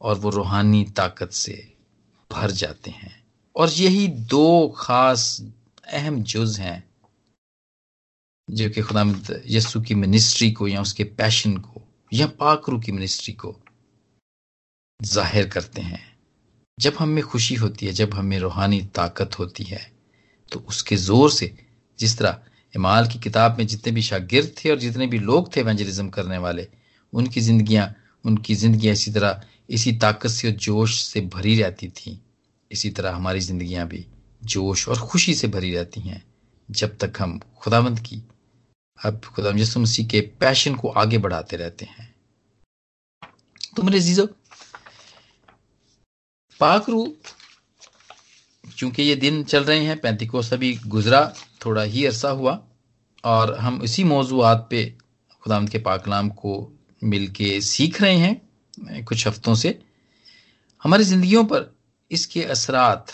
[0.00, 1.54] और वो रूहानी ताकत से
[2.30, 3.14] भर जाते हैं।
[3.56, 5.40] और यही दो खास
[5.86, 6.82] अहम जुज हैं,
[8.48, 9.02] जो कि खुदा
[9.48, 13.54] यस्सु की मिनिस्ट्री को या उसके पैशन को या पाकरू की मिनिस्ट्री को
[15.00, 16.04] ज़ाहिर करते हैं।
[16.78, 19.90] जब हम खुशी होती है, जब हमें रूहानी ताकत होती है
[20.52, 21.54] तो उसके ज़ोर से
[21.98, 22.42] जिस तरह
[22.76, 26.38] इमाल की किताब में जितने भी शागिर्द थे और जितने भी लोग थे एवेंजलिज्म करने
[26.38, 26.68] वाले,
[27.12, 32.20] उनकी जिंदगियाँ, उनकी ज़िंदगी इसी तरह, इसी ताकत से और जोश से भरी रहती थी।
[32.70, 34.04] इसी तरह हमारी जिंदगियाँ भी
[34.42, 36.22] जोश और खुशी से भरी रहती हैं,
[36.68, 38.22] जब तक हम खुदावंत की,
[38.98, 42.14] अब खुदा यसु मसीह के पैशन को आगे बढ़ाते रहते हैं।
[43.76, 44.26] तो मेरे जीजो
[46.60, 47.06] पाकरू
[48.76, 51.20] चूँकि ये दिन चल रहे हैं पैंती को सभी गुजरा
[51.66, 52.68] थोड़ा ही अरसा हुआ
[53.24, 54.98] और हम इसी मौजूद पे
[55.42, 56.72] खुदामद के पाकलाम को
[57.04, 58.42] मिल के सीख रहे हैं,
[59.04, 59.82] कुछ हफ्तों से।
[60.82, 61.76] हमारी जिंदगियों पर
[62.10, 63.06] इसके असरात,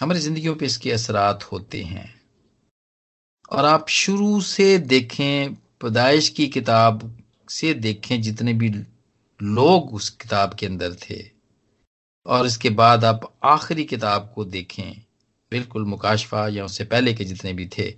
[0.00, 2.22] हमारी जिंदगियों पे इसके असरात होते हैं।
[3.50, 8.68] और आप शुरू से देखें, पैदाइश की किताब से देखें, जितने भी
[9.42, 11.30] लोग उस किताब के अंदर थे।
[12.26, 15.04] और इसके बाद आप आखिरी किताब को देखें
[15.52, 17.94] बिल्कुल मुकाशफा या उससे पहले के जितने भी थे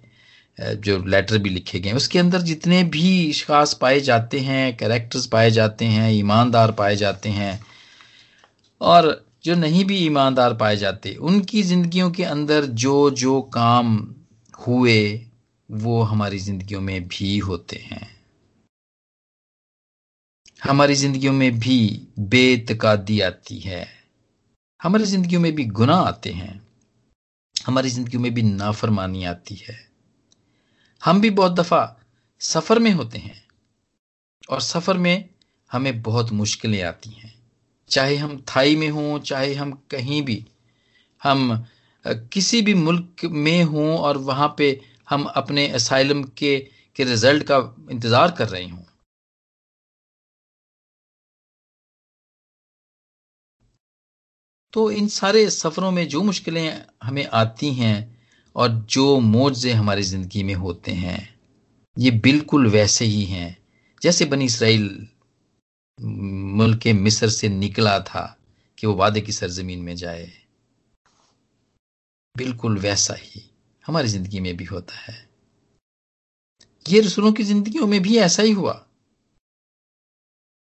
[0.61, 5.51] जो लेटर भी लिखे गए उसके अंदर जितने भी खास पाए जाते हैं कैरेक्टर्स पाए
[5.51, 7.61] जाते हैं, ईमानदार पाए जाते हैं,
[8.81, 14.15] और जो नहीं भी ईमानदार पाए जाते, उनकी जिंदगियों के अंदर जो जो काम
[14.67, 15.27] हुए,
[15.71, 18.17] वो हमारी जिंदगियों में भी होते हैं।
[20.65, 23.87] हमारी जिंदगियों में भी बेतकादी आती है।
[24.83, 26.64] हमारी जिंदगियों में भी गुनाह आते हैं।
[27.57, 29.77] हमारी ज़िंदगी में भी नाफरमानी आती है।
[31.03, 31.85] हम भी बहुत दफ़ा
[32.41, 33.43] सफ़र में होते हैं
[34.51, 35.29] और सफ़र में
[35.71, 37.33] हमें बहुत मुश्किलें आती हैं।
[37.91, 40.45] चाहे हम थाई में हों, चाहे हम कहीं भी,
[41.23, 41.65] हम
[42.05, 46.59] किसी भी मुल्क में हों और वहाँ पे हम अपने असाइलम के
[46.97, 47.57] के रिज़ल्ट का
[47.91, 48.83] इंतज़ार कर रहे हों।
[54.75, 58.21] तो इन सारे सफरों में जो मुश्किलें हमें आती हैं
[58.57, 61.39] और जो मोजे हमारी ज़िंदगी में होते हैं,
[61.99, 63.57] ये बिल्कुल वैसे ही हैं।
[64.03, 65.09] जैसे बनी इसराइल
[66.01, 68.39] मुल्क मिस्र से निकला था
[68.79, 70.33] कि वो वादे की सरजमीन में जाए।
[72.37, 73.51] बिल्कुल वैसा ही
[73.87, 75.29] हमारी ज़िंदगी में भी होता है।
[76.89, 78.87] ये रसूलों की जिंदगियों में भी ऐसा ही हुआ।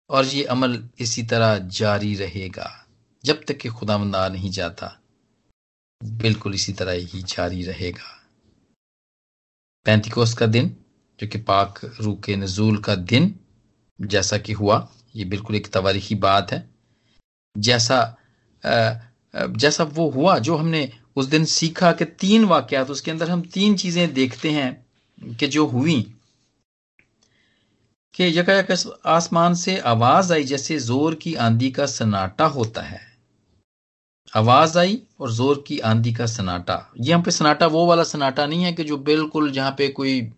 [0.09, 2.86] और ये अमल इसी तरह जारी रहेगा।
[3.25, 4.99] जब तक कि खुदा आ नहीं जाता,
[6.03, 8.13] बिल्कुल इसी तरह ही जारी रहेगा।
[9.85, 10.75] पैंतीकोस का दिन,
[11.19, 13.35] जो कि पाक रू के नजूल का दिन,
[14.01, 16.69] जैसा कि हुआ, ये बिल्कुल एक तवारीखी बात है।
[17.57, 18.17] जैसा
[19.35, 23.75] जैसा वो हुआ, जो हमने उस दिन सीखा कि तीन वाक्यात, उसके अंदर हम तीन
[23.75, 24.85] चीज़ें देखते हैं
[25.35, 26.13] कि जो हुई।
[28.19, 28.53] कि यका
[29.11, 33.01] आसमान से आवाज़ आई जैसे ज़ोर की आंधी का सनाटा होता है।
[34.33, 38.63] आवाज़ आई और ज़ोर की आंधी का सनाटा यहाँ पे सनाटा वो वाला सनाटा नहीं
[38.63, 40.29] है कि जो बिल्कुल जहाँ पे कोई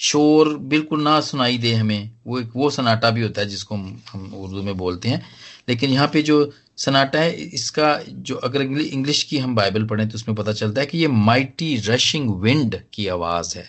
[0.00, 4.32] शोर बिल्कुल ना सुनाई दे हमें, वो एक वो सनाटा भी होता है जिसको हम
[4.34, 5.22] उर्दू में बोलते हैं।
[5.68, 10.14] लेकिन यहाँ पे जो सनाटा है, इसका जो अगर इंग्लिश की हम बाइबल पढ़ें तो
[10.14, 13.66] उसमें पता चलता है कि ये माइटी रशिंग विंड की आवाज़ है।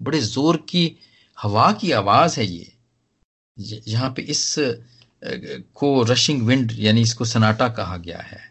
[0.00, 0.90] बड़े ज़ोर की,
[1.38, 2.72] हवा की आवाज़ है ये।
[3.58, 4.54] यहाँ पे इस
[5.74, 8.42] को रशिंग विंड यानी इसको सनाटा कहा गया है।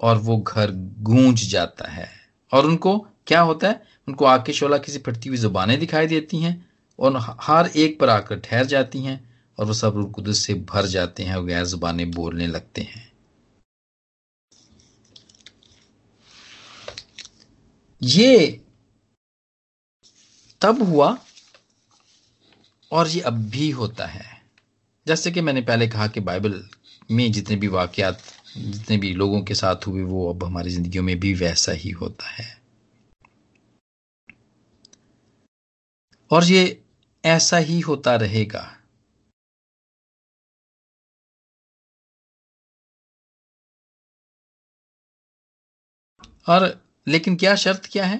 [0.00, 0.70] और वो घर
[1.02, 2.08] गूंज जाता है।
[2.52, 3.82] और उनको क्या होता है?
[4.08, 6.54] उनको आग शोला किसी फटती हुई जुबानें दिखाई देती हैं
[6.98, 9.18] और हर एक पर आकर ठहर जाती हैं
[9.58, 13.08] और वो सब कुदस से भर जाते हैं और गैर जुबानें बोलने लगते हैं।
[18.02, 18.60] ये
[20.60, 21.16] तब हुआ
[22.92, 24.42] और ये अब भी होता है।
[25.06, 26.68] जैसे कि मैंने पहले कहा कि बाइबल
[27.10, 28.22] में जितने भी वाकयात,
[28.56, 32.28] जितने भी लोगों के साथ हुए, वो अब हमारी जिंदगियों में भी वैसा ही होता
[32.28, 32.62] है।
[36.30, 36.84] और ये
[37.24, 38.76] ऐसा ही होता रहेगा।
[46.48, 48.18] और लेकिन क्या शर्त क्या है?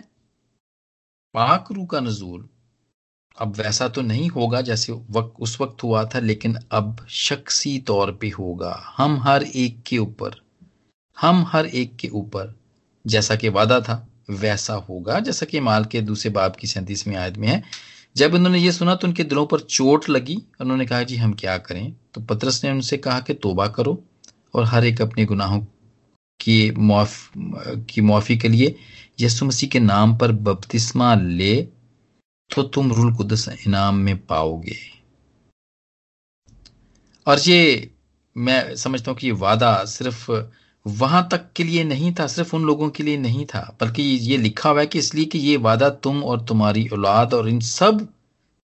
[1.34, 2.48] पाक रू का नजूल।
[3.40, 8.12] अब वैसा तो नहीं होगा जैसे वक्त उस वक्त हुआ था, लेकिन अब शख्सी तौर
[8.12, 10.40] पे होगा। हम हर एक के ऊपर,
[11.20, 12.54] हम हर एक के ऊपर,
[13.06, 17.38] जैसा कि वादा था, वैसा होगा। जैसा कि माल के दूसरे बाप की सैंतीसवीं आयत
[17.38, 17.62] में है,
[18.16, 21.58] जब उन्होंने ये सुना तो उनके दिलों पर चोट लगी। उन्होंने कहा, जी, हम क्या
[21.58, 21.94] करें?
[22.14, 24.04] तो पत्रस ने उनसे कहा कि, तोबा करो
[24.54, 25.60] और हर एक अपने गुनाहों
[26.40, 27.30] की मुआफ,
[27.90, 28.74] की मुआफ़ी के लिए
[29.20, 31.68] यसु मसीह के नाम पर बपतिस्मा ले
[32.54, 34.76] तो तुम रुल कुदस इनाम में पाओगे।
[37.26, 37.90] और ये
[38.36, 40.30] मैं समझता हूँ कि ये वादा सिर्फ़
[40.86, 44.36] वहाँ तक के लिए नहीं था, सिर्फ़ उन लोगों के लिए नहीं था, बल्कि ये
[44.36, 48.08] लिखा हुआ है कि इसलिए कि ये वादा तुम और तुम्हारी औलाद और इन सब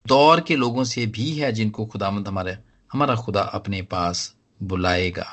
[0.06, 2.58] दौर के लोगों से भी है जिनको खुदामंद हमारे,
[2.92, 5.26] हमारा खुदा अपने पास बुलाएगा।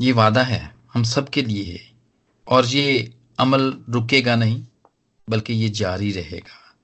[0.00, 1.95] ये वादा है, हम सब के लिए है।
[2.48, 4.66] और ये अमल रुकेगा नहीं,
[5.30, 6.76] बल्कि ये जारी रहेगा।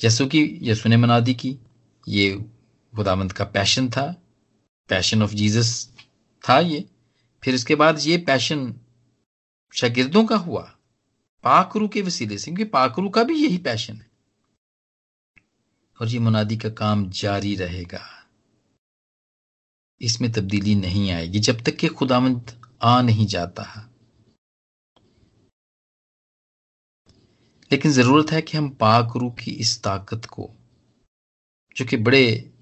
[0.00, 1.58] जैसो की यसु ने मनादी की
[2.08, 2.44] ये
[2.96, 4.22] खुदामंद का पैशन था,
[4.88, 5.90] पैशन ऑफ़ जीसस
[6.48, 6.84] था ये।
[7.44, 8.74] फिर इसके बाद ये पैशन
[9.74, 10.78] शागिर्दों का हुआ
[11.42, 14.10] पाकरू के वसीले से, क्योंकि पाकरू का भी यही पैशन है।
[16.00, 18.26] और ये मुनादी का काम जारी रहेगा।
[20.00, 23.90] इसमें तब्दीली नहीं आएगी, जब तक कि खुदामंद आ नहीं जाता।
[27.70, 30.50] लेकिन ज़रूरत है कि हम पाक रू की इस ताकत को,
[31.76, 32.52] जो कि बड़े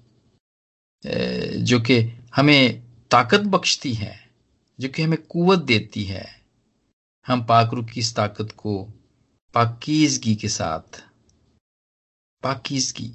[1.03, 1.99] जो कि
[2.35, 4.15] हमें ताकत बख्शती है,
[4.79, 6.25] जो कि हमें कुवत देती है,
[7.25, 8.81] हम पाकरू की इस ताकत को
[9.53, 11.01] पाकिजगी के साथ,
[12.43, 13.07] पाकिजगी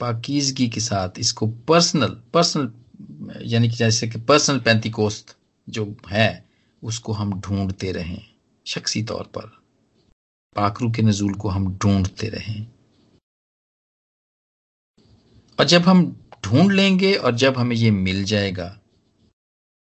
[0.00, 5.36] पाकिजगी के साथ इसको पर्सनल पर्सनल यानी कि जैसे कि पर्सनल पैंतीकोस्त
[5.68, 6.44] जो है,
[6.82, 8.22] उसको हम ढूंढते रहें,
[8.66, 9.50] शख्सी तौर पर।
[10.56, 12.66] पाकरू के नजूल को हम ढूंढते रहें।
[15.58, 16.04] और जब हम
[16.44, 18.68] ढूंढ लेंगे और जब हमें ये मिल जाएगा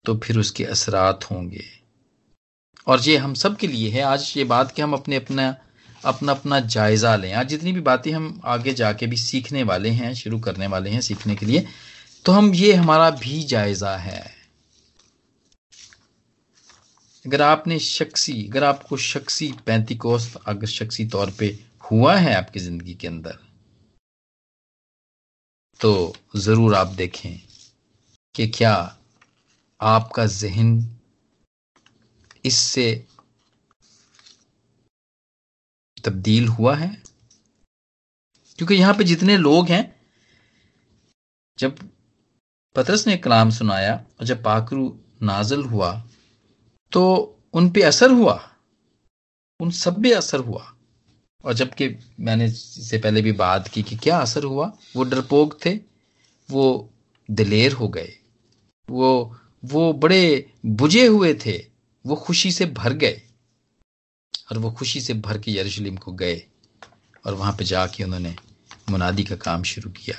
[0.05, 1.64] तो फिर उसके असरात होंगे।
[2.87, 5.55] और ये हम सब के लिए है। आज ये बात कि हम अपने अपना
[6.05, 10.14] अपना अपना जायजा लें। आज जितनी भी बातें हम आगे जाके भी सीखने वाले हैं,
[10.14, 11.66] शुरू करने वाले हैं सीखने के लिए
[12.25, 14.36] तो हम ये हमारा भी जायजा है।
[17.27, 21.47] अगर आपने शख्सी, अगर आपको शख्सी पैंतीकोस्त अगर शख्सी तौर पे
[21.91, 23.39] हुआ है आपकी ज़िंदगी के अंदर
[25.81, 25.91] तो
[26.37, 27.41] ज़रूर आप देखें
[28.35, 28.75] कि क्या
[29.81, 30.71] आपका जहन
[32.45, 32.87] इससे
[36.05, 36.89] तब्दील हुआ है?
[38.59, 39.85] क्योंकि यहाँ पे जितने लोग हैं,
[41.59, 41.79] जब
[42.77, 44.89] पतरस ने कलाम सुनाया और जब पाकरू
[45.23, 45.93] नाजल हुआ
[46.92, 48.51] तो उन पे असर हुआ।
[49.61, 50.77] उन सब पे असर हुआ।
[51.44, 55.81] और जबकि मैंने इससे पहले भी बात की कि क्या असर हुआ, वो डरपोक थे,
[56.51, 56.90] वो
[57.31, 58.18] दिलेर हो गए।
[58.90, 61.66] वो वो बड़े बुझे हुए थे,
[62.07, 63.22] वो खुशी से भर गए।
[64.53, 66.42] और वो खुशी से भर के यरूशलेम को गए
[67.27, 68.37] और वहाँ पे जाके उन्होंने
[68.90, 70.16] मुनादी का काम शुरू किया।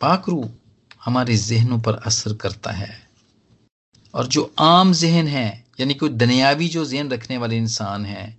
[0.00, 0.50] पाकरू
[1.04, 3.07] हमारे जहनों पर असर करता है।
[4.14, 8.38] और जो आम जहन है, यानी कोई दुनियावी जो जहन रखने वाले इंसान है,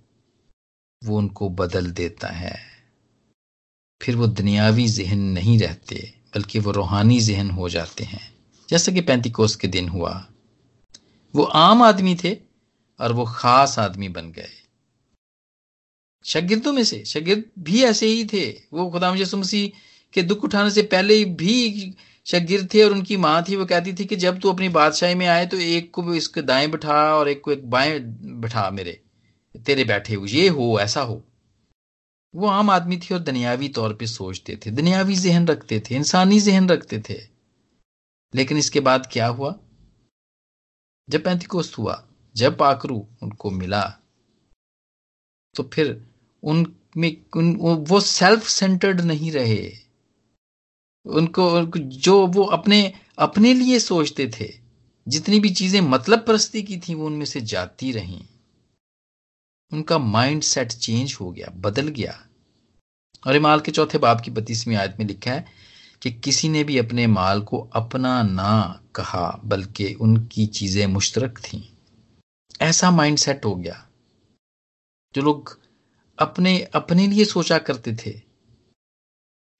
[1.04, 2.70] वो उनको बदल देता है।
[4.02, 8.34] फिर वो दुनियावी जहन नहीं रहते, बल्कि वो रूहानी जहन हो जाते हैं।
[8.70, 10.28] जैसा कि पैंतीकोस के दिन हुआ।
[11.34, 12.36] वो आम आदमी थे
[13.00, 14.48] और वो खास आदमी बन गए।
[16.24, 19.78] शगिर्दों में से, शगिर्द भी ऐसे ही थे। वो खुदा मसीह
[20.12, 21.70] के दुख उठाने से पहले भी
[22.26, 25.26] शगिर थे और उनकी माँ थी वो कहती थी कि जब तू अपनी बादशाही में
[25.26, 27.98] आए तो एक को इसके दाएँ बिठा और एक को एक बाएँ
[28.40, 29.00] बिठा मेरे
[29.66, 31.22] तेरे बैठे हो ये हो ऐसा हो।
[32.34, 36.40] वो आम आदमी थी और दुनियावी तौर पे सोचते थे दुनियावी जहन रखते थे इंसानी
[36.40, 37.18] जहन रखते थे।
[38.34, 39.54] लेकिन इसके बाद क्या हुआ?
[41.08, 42.04] जब पैंतीकोस्त हुआ
[42.36, 43.82] जब पाकरू उनको मिला
[45.54, 46.06] तो फिर
[46.42, 47.54] उनमें उन,
[47.88, 49.89] वो सेल्फ सेंटर्ड नहीं रहे।
[51.06, 54.48] उनको, जो वो अपने अपने लिए सोचते थे
[55.06, 58.20] जितनी भी चीज़ें मतलब परस्ती की थी वो उनमें से जाती रहीं।
[59.72, 62.18] उनका माइंड सेट चेंज हो गया बदल गया।
[63.26, 65.44] और इमाल के चौथे बाप की बत्तीसवीं आयत में लिखा है
[66.02, 71.62] कि किसी ने भी अपने माल को अपना ना कहा बल्कि उनकी चीज़ें मुश्तरक थीं।
[72.60, 73.86] ऐसा माइंड सेट हो गया।
[75.14, 75.58] जो लोग
[76.18, 78.29] अपने अपने लिए सोचा करते थे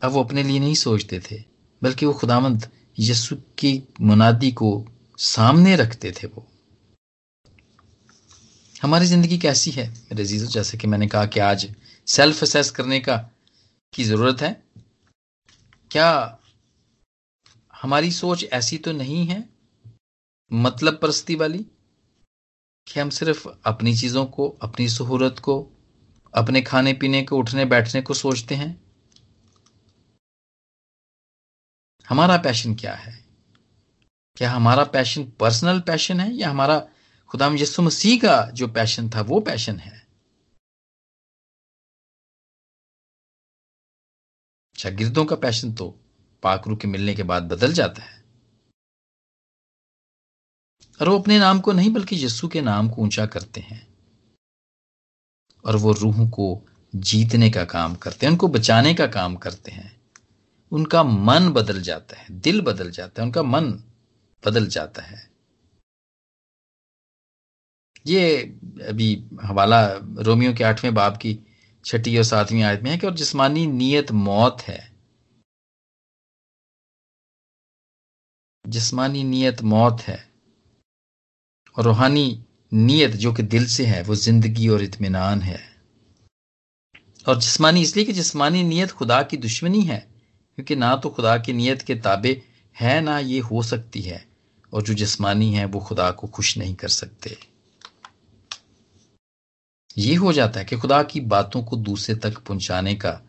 [0.02, 1.44] अब वो अपने लिए नहीं सोचते थे,
[1.82, 4.86] बल्कि वो खुदामंद यसु की मुनादी को
[5.18, 6.46] सामने रखते थे वो।
[8.82, 9.88] हमारी ज़िंदगी कैसी है?
[9.88, 11.74] मेरे जीजो जैसे कि मैंने कहा कि आज
[12.06, 13.16] सेल्फ असेस करने का,
[13.92, 14.62] की ज़रूरत है।
[15.90, 16.38] क्या
[17.82, 19.48] हमारी सोच ऐसी तो नहीं है
[20.52, 21.58] मतलब परस्ती वाली,
[22.86, 25.72] कि हम सिर्फ़ अपनी चीज़ों को, अपनी सहूलत को,
[26.34, 28.80] अपने खाने पीने को उठने बैठने को सोचते हैं?
[32.11, 33.25] हमारा पैशन क्या है?
[34.37, 36.88] क्या हमारा पैशन पर्सनल पैशन है या हमारा
[37.29, 40.07] खुदाम यसु मसीह का जो पैशन था वो पैशन है?
[44.79, 46.01] शागिर्दों का पैशन तो
[46.42, 48.25] पाकरू के मिलने के बाद बदल जाता है।
[51.01, 53.94] और वो अपने नाम को नहीं बल्कि यस्सु के नाम को ऊँचा करते हैं।
[55.64, 59.99] और वो रूह को जीतने का काम करते हैं, उनको बचाने का काम करते हैं।
[60.72, 63.70] उनका मन बदल जाता है, दिल बदल जाता है, उनका मन
[64.42, 65.28] बदल जाता है।
[68.06, 68.40] ये
[68.88, 69.09] अभी
[69.42, 69.80] हवाला
[70.20, 71.38] रोमियो के आठवें बाब की
[71.85, 74.78] छठी और सातवीं आयत में है कि और जिस्मानी नीयत मौत है,
[78.64, 80.18] जिस्मानी नीयत मौत है,
[81.76, 85.59] और रूहानी नीयत जो कि दिल से है, वो ज़िंदगी और इत्मीनान है।
[87.26, 90.10] और जिस्मानी इसलिए कि जिस्मानी नीयत खुदा की दुश्मनी है
[90.56, 92.42] क्योंकि ना तो खुदा की नीयत के ताबे
[92.80, 94.28] है, ना ये हो सकती है।
[94.72, 97.38] और जो जिस्मानी है, वो खुदा को खुश नहीं कर सकते।
[99.98, 103.20] ये हो जाता है कि खुदा की बातों को दूसरे तक पहुँचाने का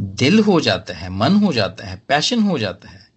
[0.00, 3.12] दिल हो जाता है, मन हो जाता है, पैशन हो जाता है।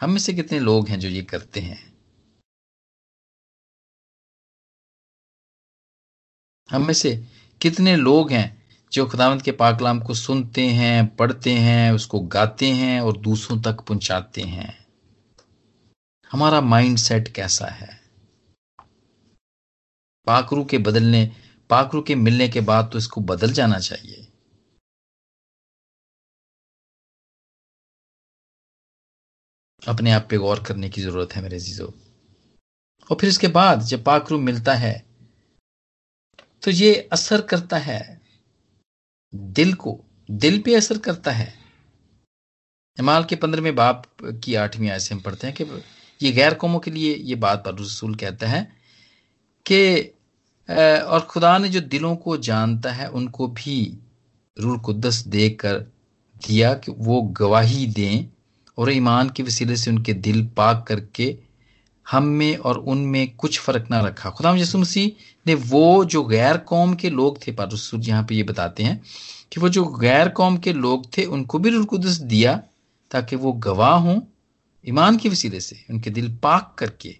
[0.00, 1.96] हम में से कितने लोग हैं जो ये करते हैं?
[6.70, 7.24] हम में से
[7.62, 8.55] कितने लोग हैं
[8.92, 13.80] जो खुदावंत के पाकलाम को सुनते हैं, पढ़ते हैं, उसको गाते हैं और दूसरों तक
[13.80, 14.86] पहुंचाते हैं।
[16.30, 18.00] हमारा माइंड सेट कैसा है?
[20.26, 21.24] पाकरू के बदलने
[21.70, 24.26] पाकरू के मिलने के बाद तो इसको बदल जाना चाहिए।
[29.88, 31.86] अपने आप पे गौर करने की ज़रूरत है मेरे जीजो।
[33.10, 34.94] और फिर इसके बाद जब पाकरू मिलता है
[36.62, 38.15] तो ये असर करता है।
[39.34, 39.98] दिल को,
[40.30, 41.52] दिल पे असर करता है।
[42.98, 44.02] इमाल के पंद्रहवें बाप
[44.44, 45.64] की आठवीं आय से हम पढ़ते हैं कि
[46.20, 48.62] ये गैर कौमों के लिए ये बात पर रसूल कहता है
[49.66, 50.12] कि
[50.68, 53.98] और खुदा ने जो दिलों को जानता है, उनको भी
[54.56, 55.78] रूल कुदस दे कर
[56.36, 58.26] दिया कि वो गवाही दें
[58.78, 61.36] और ईमान के वसीले से उनके दिल पाक करके
[62.06, 66.56] हम में और उनमें कुछ फ़र्क ना रखा। खुदा यसु मसीह ने वो जो गैर
[66.70, 69.00] कौम के लोग थे, पर रसूल यहाँ पे ये बताते हैं
[69.52, 72.56] कि वो जो गैर कौम के लोग थे, उनको भी रुलकुदस दिया
[73.10, 74.20] ताकि वो गवाह हों
[74.84, 77.16] ईमान के वसीले से, उनके दिल पाक करके।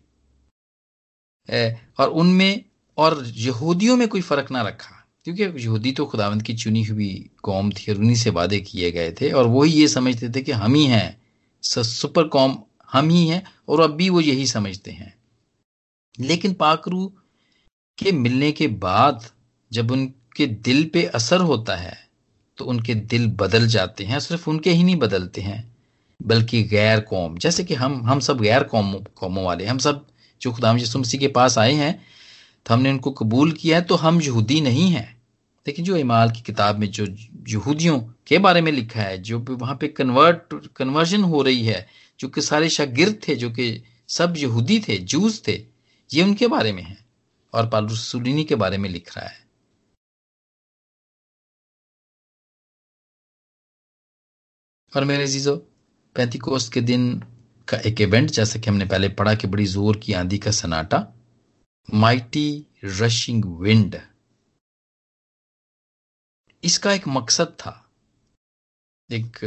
[1.99, 2.64] और उनमें
[2.99, 4.92] और यहूदियों में कोई फ़र्क ना रखा।
[5.25, 9.12] क्योंकि यहूदी तो खुदावंत की चुनी हुई कौम थी और उन्हीं से वादे किए गए
[9.20, 11.20] थे और वही ये समझते थे कि हम ही हैं
[11.62, 12.57] सुपर कौम
[12.96, 15.12] हम ही हैं और अब भी वो यही समझते हैं।
[16.18, 17.06] लेकिन पाकरू
[17.98, 19.24] के मिलने के बाद
[19.70, 21.96] जब उनके दिल पे असर होता है
[22.59, 25.76] तो उनके दिल बदल जाते हैं, सिर्फ़ उनके ही नहीं बदलते हैं,
[26.20, 30.06] बल्कि गैर कौम। जैसे कि हम हम सब गैर कौम, कौमों वाले, हम सब
[30.40, 31.92] जो खुदाम यसु मसीह के पास आए हैं
[32.66, 35.14] तो हमने उनको कबूल किया है तो हम यहूदी नहीं हैं।
[35.66, 37.06] लेकिन जो इमाल की किताब में जो
[37.48, 41.87] यहूदियों के बारे में लिखा है, जो वहाँ पे कन्वर्ट कन्वर्जन हो रही है
[42.20, 45.52] जो कि सारे शागिर्द थे, जो कि सब यहूदी थे, जूस थे,
[46.11, 47.05] ये उनके बारे में है
[47.52, 49.44] और पालुसुलिनी के बारे में लिख रहा है।
[54.92, 55.57] और मेरे जीजो
[56.16, 57.18] पैंतीकोस्त के दिन
[57.68, 61.07] का एक इवेंट, जैसा कि हमने पहले पढ़ा कि बड़ी ज़ोर की आंधी का सनाटा
[61.88, 63.96] माइटी रशिंग विंड।
[66.62, 67.72] इसका एक मकसद था,
[69.11, 69.38] एक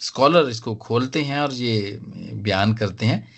[0.00, 2.00] स्कॉलर इसको खोलते हैं और ये
[2.34, 3.28] बयान करते हैं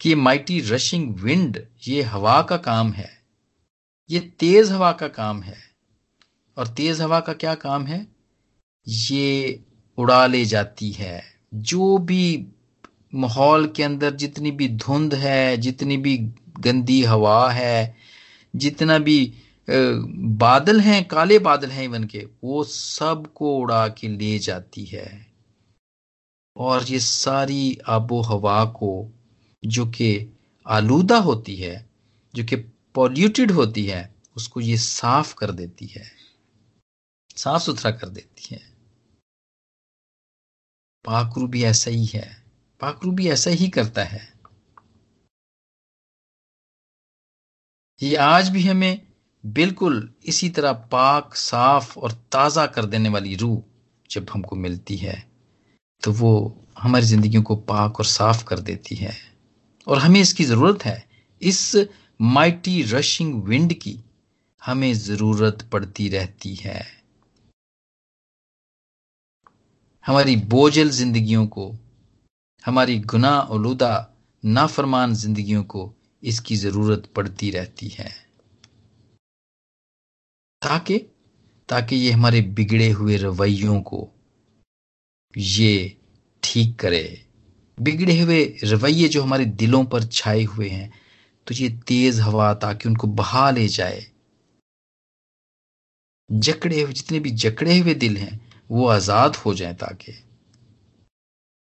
[0.00, 3.22] कि ये माइटी रशिंग विंड ये हवा का काम है।
[4.10, 5.56] ये तेज हवा का काम है।
[6.56, 8.06] और तेज हवा का क्या काम है?
[8.88, 9.60] ये
[9.98, 12.46] उड़ा ले जाती है। जो भी
[13.14, 16.18] माहौल के अंदर जितनी भी धुंध है, जितनी भी
[16.60, 17.96] गंदी हवा है,
[18.56, 19.34] जितना भी
[19.70, 25.33] बादल हैं, काले बादल हैं इवन के, वो सबको उड़ा के ले जाती है।
[26.56, 29.10] और ये सारी आबो हवा को,
[29.66, 31.90] जो कि आलूदा होती है,
[32.34, 32.56] जो कि
[32.94, 36.10] पॉल्यूटेड होती है, उसको ये साफ़ कर देती है।
[37.36, 38.74] साफ़ सुथरा कर देती है।
[41.04, 42.44] पाकरू भी ऐसा ही है।
[42.80, 44.34] पाकरू भी ऐसा ही करता है।
[48.02, 49.06] ये आज भी हमें
[49.46, 53.62] बिल्कुल इसी तरह पाक, साफ़ और ताज़ा कर देने वाली रूह
[54.10, 55.33] जब हमको मिलती है।
[56.02, 59.16] तो वो हमारी ज़िंदगी को पाक और साफ़ कर देती है।
[59.88, 61.08] और हमें इसकी ज़रूरत है।
[61.42, 61.76] इस
[62.20, 64.04] माइटी रशिंग विंड की
[64.64, 66.86] हमें ज़रूरत पड़ती रहती है।
[70.06, 71.76] हमारी बोझल जिंदगियों को,
[72.66, 74.14] हमारी गुना उलूदा
[74.44, 78.10] नाफरमान जिंदगियों को इसकी ज़रूरत पड़ती रहती है।
[80.62, 80.98] ताकि
[81.68, 84.08] ताकि ये हमारे बिगड़े हुए रवैयों को
[85.34, 85.96] ये
[86.42, 87.20] ठीक करे।
[87.78, 90.92] बिगड़े हुए रवैये जो हमारे दिलों पर छाए हुए हैं
[91.46, 94.04] तो ये तेज हवा ताकि उनको बहा ले जाए।
[96.30, 100.12] जकड़े हुए, जितने भी जकड़े हुए दिल हैं, वो आज़ाद हो जाए ताकि।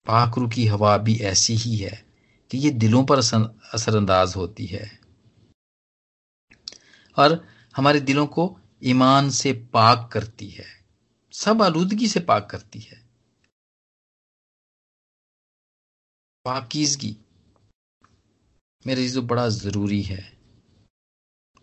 [0.05, 2.03] पाखरू की हवा भी ऐसी ही है
[2.51, 4.89] कि ये दिलों पर असरअंदाज होती है।
[7.18, 7.39] और
[7.76, 10.66] हमारे दिलों को ईमान से पाक करती है।
[11.34, 13.01] सब आलूदगी से पाक करती है।
[16.45, 17.15] पाकिजगी
[18.85, 20.21] मेरे जो बड़ा ज़रूरी है।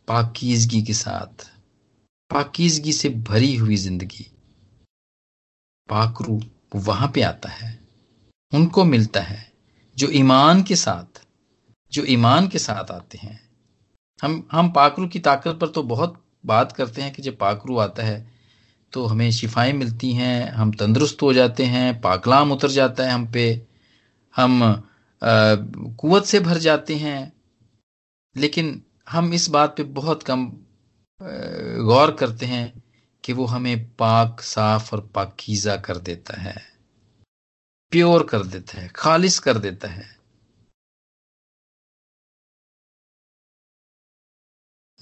[0.08, 1.44] पाकिजगी के साथ,
[2.30, 4.26] पाकिजगी से भरी हुई ज़िंदगी।
[5.88, 6.40] पाकरू
[6.76, 7.78] वहाँ पे आता है,
[8.52, 9.52] उनको मिलता है,
[9.96, 11.22] जो ईमान के साथ,
[11.92, 13.38] जो ईमान के साथ आते हैं।
[14.22, 18.02] हम हम पाकरू की ताकत पर तो बहुत बात करते हैं कि जब पाकरू आता
[18.02, 18.26] है
[18.92, 23.26] तो हमें शिफाएँ मिलती हैं, हम तंदुरुस्त हो जाते हैं, पाकलाम उतर जाता है हम
[23.32, 23.67] पे।
[24.38, 24.60] हम
[26.00, 27.32] कुत से भर जाते हैं,
[28.36, 30.46] लेकिन हम इस बात पे बहुत कम
[31.82, 32.82] गौर करते हैं
[33.24, 36.56] कि वो हमें पाक, साफ़ और पाकिजा कर देता है।
[37.92, 40.06] प्योर कर देता है, खालिश कर देता है।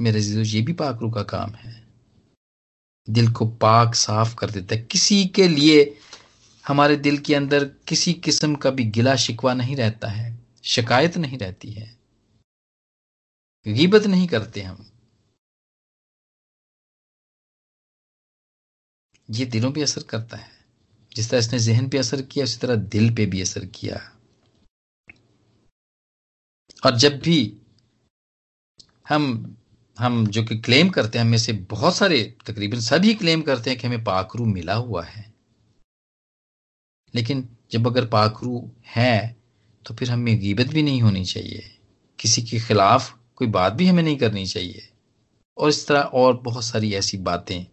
[0.00, 1.74] मेरे जीजो, ये भी पाकरू का काम है।
[3.08, 5.84] दिल को पाक, साफ़ कर देता है। किसी के लिए
[6.68, 11.38] हमारे दिल के अंदर किसी किस्म का भी गिला शिकवा नहीं रहता है, शिकायत नहीं
[11.38, 11.98] रहती है।
[13.68, 14.90] गिबत नहीं करते हम।
[19.30, 20.64] ये दिलों पे असर करता है।
[21.16, 24.16] जिस तरह इसने जहन पे असर किया, उसी तरह दिल पे भी असर किया।
[26.86, 27.62] और जब भी
[29.08, 29.56] हम
[29.98, 33.78] हम जो कि क्लेम करते हैं, हमें से बहुत सारे, तकरीबन सभी क्लेम करते हैं
[33.78, 35.35] कि हमें पाखरू मिला हुआ है।
[37.16, 39.36] लेकिन जब अगर पाखरू है
[39.84, 41.78] तो फिर हमें गिबत भी नहीं होनी चाहिए।
[42.18, 44.88] किसी के खिलाफ कोई बात भी हमें नहीं करनी चाहिए।
[45.58, 47.66] और इस तरह और बहुत सारी ऐसी बातें,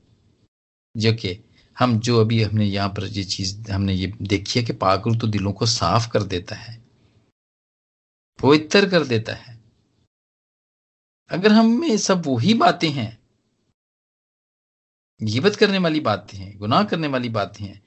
[0.96, 1.38] जो कि
[1.78, 5.28] हम जो अभी हमने यहाँ पर ये चीज़, हमने ये देखी है कि पाखरू तो
[5.28, 6.82] दिलों को साफ़ कर देता है,
[8.40, 9.60] पवित्र कर देता है।
[11.32, 13.18] अगर हम में सब वही बातें हैं,
[15.22, 17.82] गिबत करने वाली बातें हैं, गुनाह करने वाली बातें हैं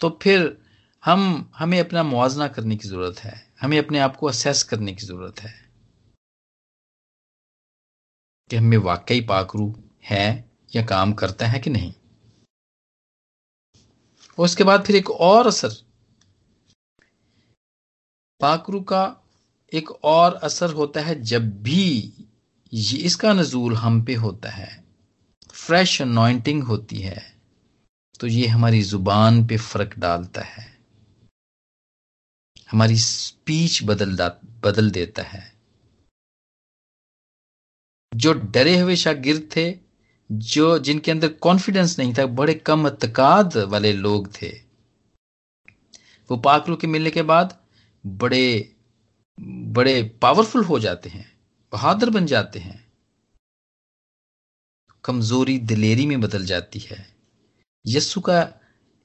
[0.00, 0.61] तो फिर
[1.04, 5.06] हम, हमें अपना मुआवजा करने की ज़रूरत है। हमें अपने आप को असेस करने की
[5.06, 5.52] ज़रूरत है
[8.50, 9.74] कि हमें वाकई पाकरू
[10.04, 11.92] है या काम करता है कि नहीं।
[14.38, 15.74] और उसके बाद फिर एक और असर।
[18.40, 19.04] पाकरू का
[19.72, 22.12] एक और असर होता है जब भी
[22.72, 24.84] ये, इसका नजूल हम पे होता है।
[25.50, 27.22] फ्रेश अनॉइंटिंग होती है
[28.20, 30.71] तो ये हमारी ज़ुबान पे फ़र्क डालता है।
[32.72, 34.16] हमारी स्पीच बदल
[34.64, 35.56] बदल देता है।
[38.14, 39.78] जो डरे हुए शागिर्द थे,
[40.32, 44.48] जो जिनके अंदर कॉन्फिडेंस नहीं था, बड़े कम अतकाद वाले लोग थे।
[46.30, 47.66] वो पाकलू के मिलने के बाद
[48.06, 48.76] बड़े
[49.40, 51.40] बड़े पावरफुल हो जाते हैं,
[51.72, 52.92] बहादुर बन जाते हैं।
[55.04, 57.16] कमज़ोरी दिलेरी में बदल जाती है।
[57.86, 58.52] यस्सु का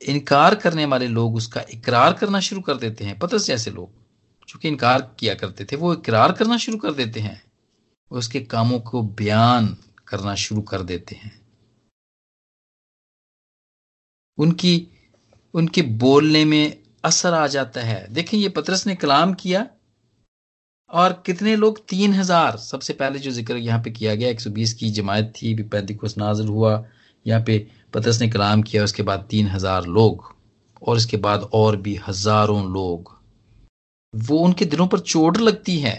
[0.01, 3.89] इनकार करने वाले लोग उसका इकरार करना शुरू कर देते हैं। पतस जैसे लोग,
[4.47, 7.41] जो कि इनकार किया करते थे, वो इकरार करना शुरू कर देते हैं।
[8.11, 9.77] उसके कामों को बयान
[10.07, 11.31] करना शुरू कर देते हैं।
[14.37, 14.87] उनकी,
[15.53, 19.67] उनके बोलने में असर आ जाता है। देखें, ये पतरस ने कलाम किया,
[20.89, 21.87] और कितने लोग?
[21.87, 26.17] तीन हज़ार। सबसे पहले जो ज़िक्र यहाँ पे किया गया 120 की जमायत थी पैंतीस
[26.17, 26.85] नाजर हुआ,
[27.25, 27.67] यहाँ पे
[27.97, 30.35] पतरस ने कलाम किया, उसके बाद तीन हज़ार लोग,
[30.81, 33.15] और इसके बाद और भी हज़ारों लोग।
[34.13, 35.95] वो उनके दिलों पर चोट लगती है,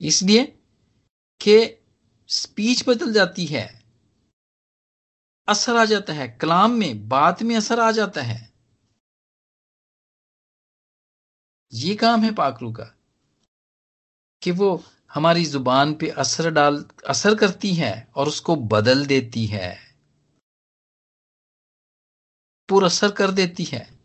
[0.00, 0.44] इसलिए
[1.40, 1.56] कि
[2.30, 3.68] स्पीच बदल जाती है,
[5.48, 8.38] असर आ जाता है, कलाम में, बात में असर आ जाता है।
[11.72, 12.84] ये काम है पाकरू का,
[14.42, 14.82] कि वो
[15.14, 19.85] हमारी ज़ुबान पे असर डाल, असर करती है और उसको बदल देती है।
[22.68, 23.98] पुर असर कर देती है।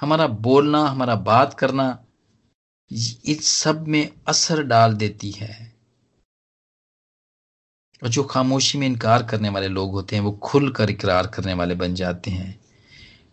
[0.00, 2.04] हमारा बोलना, हमारा बात करना,
[3.24, 5.76] इस सब में असर डाल देती है।
[8.02, 11.74] और जो खामोशी में इनकार करने वाले लोग होते हैं, वो खुलकर इकरार करने वाले
[11.74, 12.60] बन जाते हैं।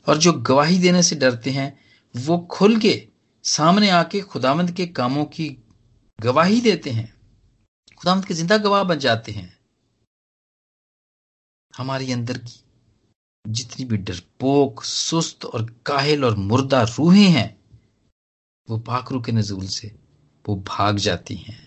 [0.08, 1.80] और जो गवाही देने से डरते हैं,
[2.16, 3.08] वो खुल के
[3.44, 5.58] सामने आके खुदामंद के कामों की
[6.22, 7.14] गवाही देते हैं।
[7.98, 9.58] खुदामंद के ज़िंदा गवाह बन जाते हैं।
[11.78, 12.63] हमारी अंदर की
[13.48, 17.64] जितनी भी डरपोक, सुस्त और काहिल और मुर्दा रूहें हैं,
[18.70, 19.88] वो पाखरू के नजूल से
[20.46, 21.62] वो भाग जाती हैं।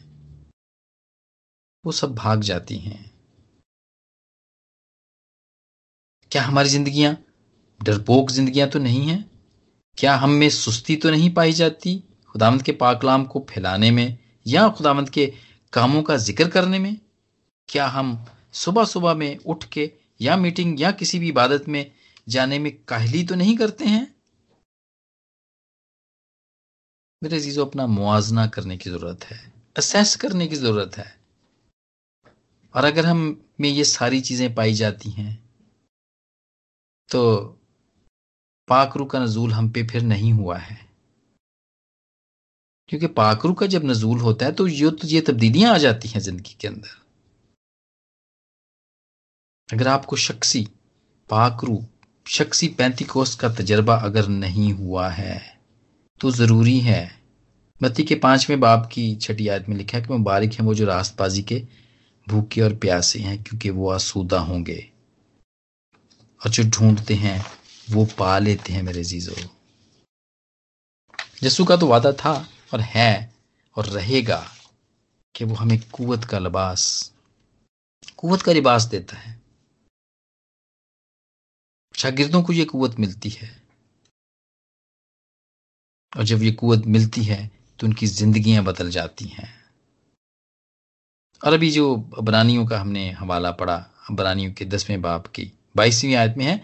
[1.85, 3.11] वो सब भाग जाती हैं।
[6.33, 7.17] क्या हमारी जिंदगियाँ
[7.81, 9.31] डरपोक जिंदगियाँ तो नहीं हैं?
[9.99, 14.69] क्या हम में सुस्ती तो नहीं पाई जाती खुदामंद के पाकलाम को फैलाने में या
[14.69, 15.33] खुदामंद के
[15.73, 16.97] कामों का ज़िक्र करने में?
[17.69, 21.85] क्या हम सुबह सुबह में उठ के या मीटिंग या किसी भी इबादत में
[22.29, 24.07] जाने में काहली तो नहीं करते हैं?
[27.23, 29.39] मेरे जीजो अपना मुआजना करने की ज़रूरत है
[29.77, 31.07] असेस करने की ज़रूरत है।
[32.75, 33.21] और अगर हम
[33.61, 35.35] में ये सारी चीज़ें पाई जाती हैं
[37.09, 37.23] तो
[38.69, 40.79] पाकरू का नजूल हम पे फिर नहीं हुआ है।
[42.89, 46.21] क्योंकि पाकरू का जब नजूल होता है तो ये तो ये तब्दीलियाँ आ जाती हैं
[46.21, 46.89] ज़िंदगी के अंदर।
[49.69, 50.63] अगर आपको शख्सी
[51.31, 51.83] पाकरू
[52.27, 55.39] शख्सी पैंती कोस्ट का तजर्बा अगर नहीं हुआ है
[56.21, 57.01] तो ज़रूरी है।
[57.81, 60.85] मत्ती के पाँचवें बाप की छठी आयत में लिखा है कि मुबारक है वो जो
[60.87, 61.63] रास्तबाजी के
[62.27, 64.79] भूखे और प्यासे हैं, क्योंकि वो आसूदा होंगे।
[66.41, 67.45] और जो ढूंढते हैं,
[67.91, 69.35] वो पा लेते हैं मेरे जीजो
[71.43, 72.33] यसु का तो वादा था
[72.75, 73.33] और है
[73.77, 74.45] और रहेगा
[75.35, 77.13] कि वो हमें कुवत का लिबास,
[78.17, 79.35] कुवत का लिबास देता है।
[81.97, 83.51] शागिर्दों को ये कुवत मिलती है।
[86.13, 87.39] और जब ये कुवत मिलती है
[87.79, 89.49] तो उनकी जिंदगियाँ बदल जाती हैं।
[91.41, 93.77] और अभी जो अबरानियों का हमने हवाला पढ़ा,
[94.11, 96.61] अबरानियों के दसवें बाप की, बाईसवीं आयत में है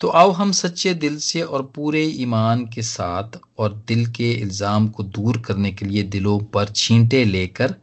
[0.00, 4.88] तो आओ हम सच्चे दिल से और पूरे ईमान के साथ और दिल के इल्ज़ाम
[4.88, 7.74] को दूर करने के लिए दिलों पर छींटे लेकर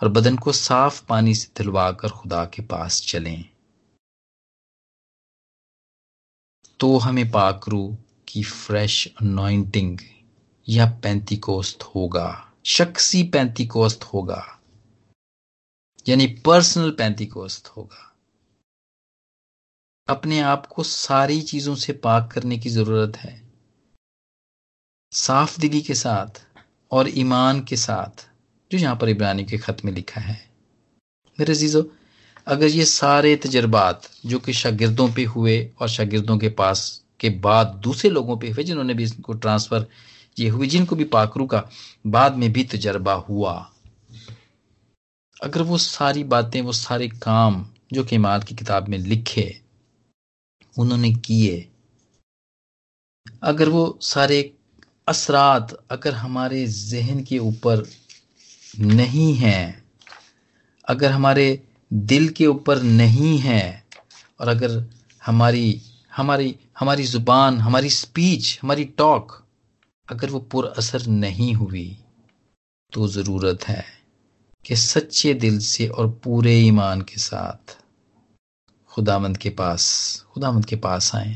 [0.00, 3.44] और बदन को साफ़ पानी से धुलवा कर खुदा के पास चलें।
[6.80, 7.96] तो हमें पाकरू
[8.28, 9.98] की फ्रेश अनॉइंटिंग
[10.66, 14.42] या पैंतीकोस्त होगा, शख्सी पैंतीकोस्त होगा,
[16.08, 18.02] यानी पर्सनल पैंतीकोस्त होगा।
[20.08, 23.34] अपने आप को सारी चीज़ों से पाक करने की ज़रूरत है।
[25.12, 26.44] साफ़ दिली के साथ
[26.90, 28.28] और ईमान के साथ,
[28.70, 30.38] जो यहाँ पर इब्रानी के खत में लिखा है।
[31.38, 31.82] मेरे जीजो
[32.46, 37.66] अगर ये सारे तजर्बात जो कि शागिर्दों पे हुए और शागिर्दों के पास के बाद
[37.84, 39.86] दूसरे लोगों पे हुए जिन्होंने भी इसको ट्रांसफ़र
[40.38, 41.62] ये हुई जिनको भी पाकरू का
[42.06, 43.54] बाद में भी तजर्बा हुआ।
[45.42, 49.60] अगर वो सारी बातें, वो सारे काम जो कि माल की किताब में लिखे,
[50.78, 51.68] उन्होंने किए,
[53.42, 54.52] अगर वो सारे
[55.08, 57.86] असरात अगर हमारे जहन के ऊपर
[58.78, 59.84] नहीं हैं,
[60.88, 61.46] अगर हमारे
[61.90, 63.84] दिल के ऊपर नहीं है,
[64.40, 64.84] और अगर
[65.22, 65.80] हमारी
[66.16, 69.42] हमारी हमारी ज़ुबान, हमारी स्पीच, हमारी टॉक
[70.08, 71.96] अगर वो पुर असर नहीं हुई
[72.92, 73.84] तो ज़रूरत है
[74.64, 77.76] कि सच्चे दिल से और पूरे ईमान के साथ
[78.90, 79.84] खुदामंद के पास
[80.34, 81.34] खुदामंद के पास आए,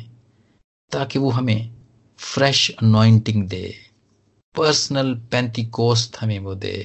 [0.93, 1.75] ताकि वो हमें
[2.19, 3.75] फ्रेश अनॉइंटिंग दे
[4.55, 5.69] पर्सनल पैंती
[6.21, 6.79] हमें वो दे।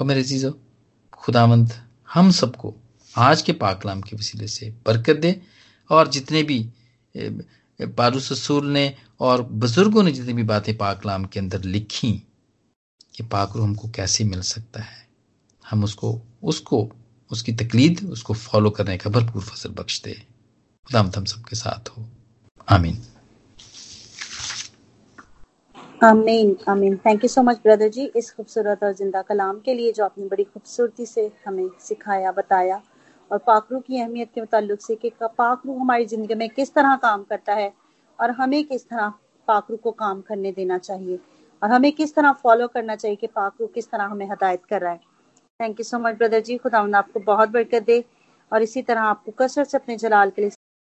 [0.00, 0.52] और मेरे चीज़ों
[1.18, 2.74] खुदामंद हम सबको
[3.16, 5.42] आज के पाकलाम के वसीले से बरकत दे
[5.90, 6.70] और जितने भी
[7.82, 12.12] पारूस रसूल ने और बुज़ुर्गों ने जितनी भी बातें पाकलाम के अंदर लिखी
[13.14, 15.08] कि पाकरू हमको कैसे मिल सकता है?
[15.70, 16.92] हम उसको उसको,
[17.30, 20.12] उसकी तकलीद, उसको फॉलो करने का भरपूर फ़सल बख्श दे।
[20.86, 22.08] खुदाम हम सबके साथ हो।
[22.68, 23.02] आमीन।
[26.04, 29.92] आमीन आमीन thank you so much brother ji इस खूबसूरत और ज़िंदा कलाम के लिए
[29.92, 32.80] जो आपने बड़ी खूबसूरती से हमें सिखाया, बताया।
[33.30, 37.22] और पाखरू की अहमियत के मुताल्लुक से कि पाखरू हमारी ज़िंदगी में किस तरह काम
[37.30, 37.72] करता है
[38.18, 39.12] और हमें किस तरह
[39.48, 41.18] पाखरू को काम करने देना चाहिए।
[41.62, 44.92] और हमें किस तरह फॉलो करना चाहिए कि पाखरू किस तरह हमें हदायत कर रहा
[44.92, 45.00] है।
[45.60, 48.02] Thank you so much brother ji खुदा आपको बहुत बरकत दे
[48.52, 50.50] और इसी तरह आपको कसरत से अपने जलाल के लिए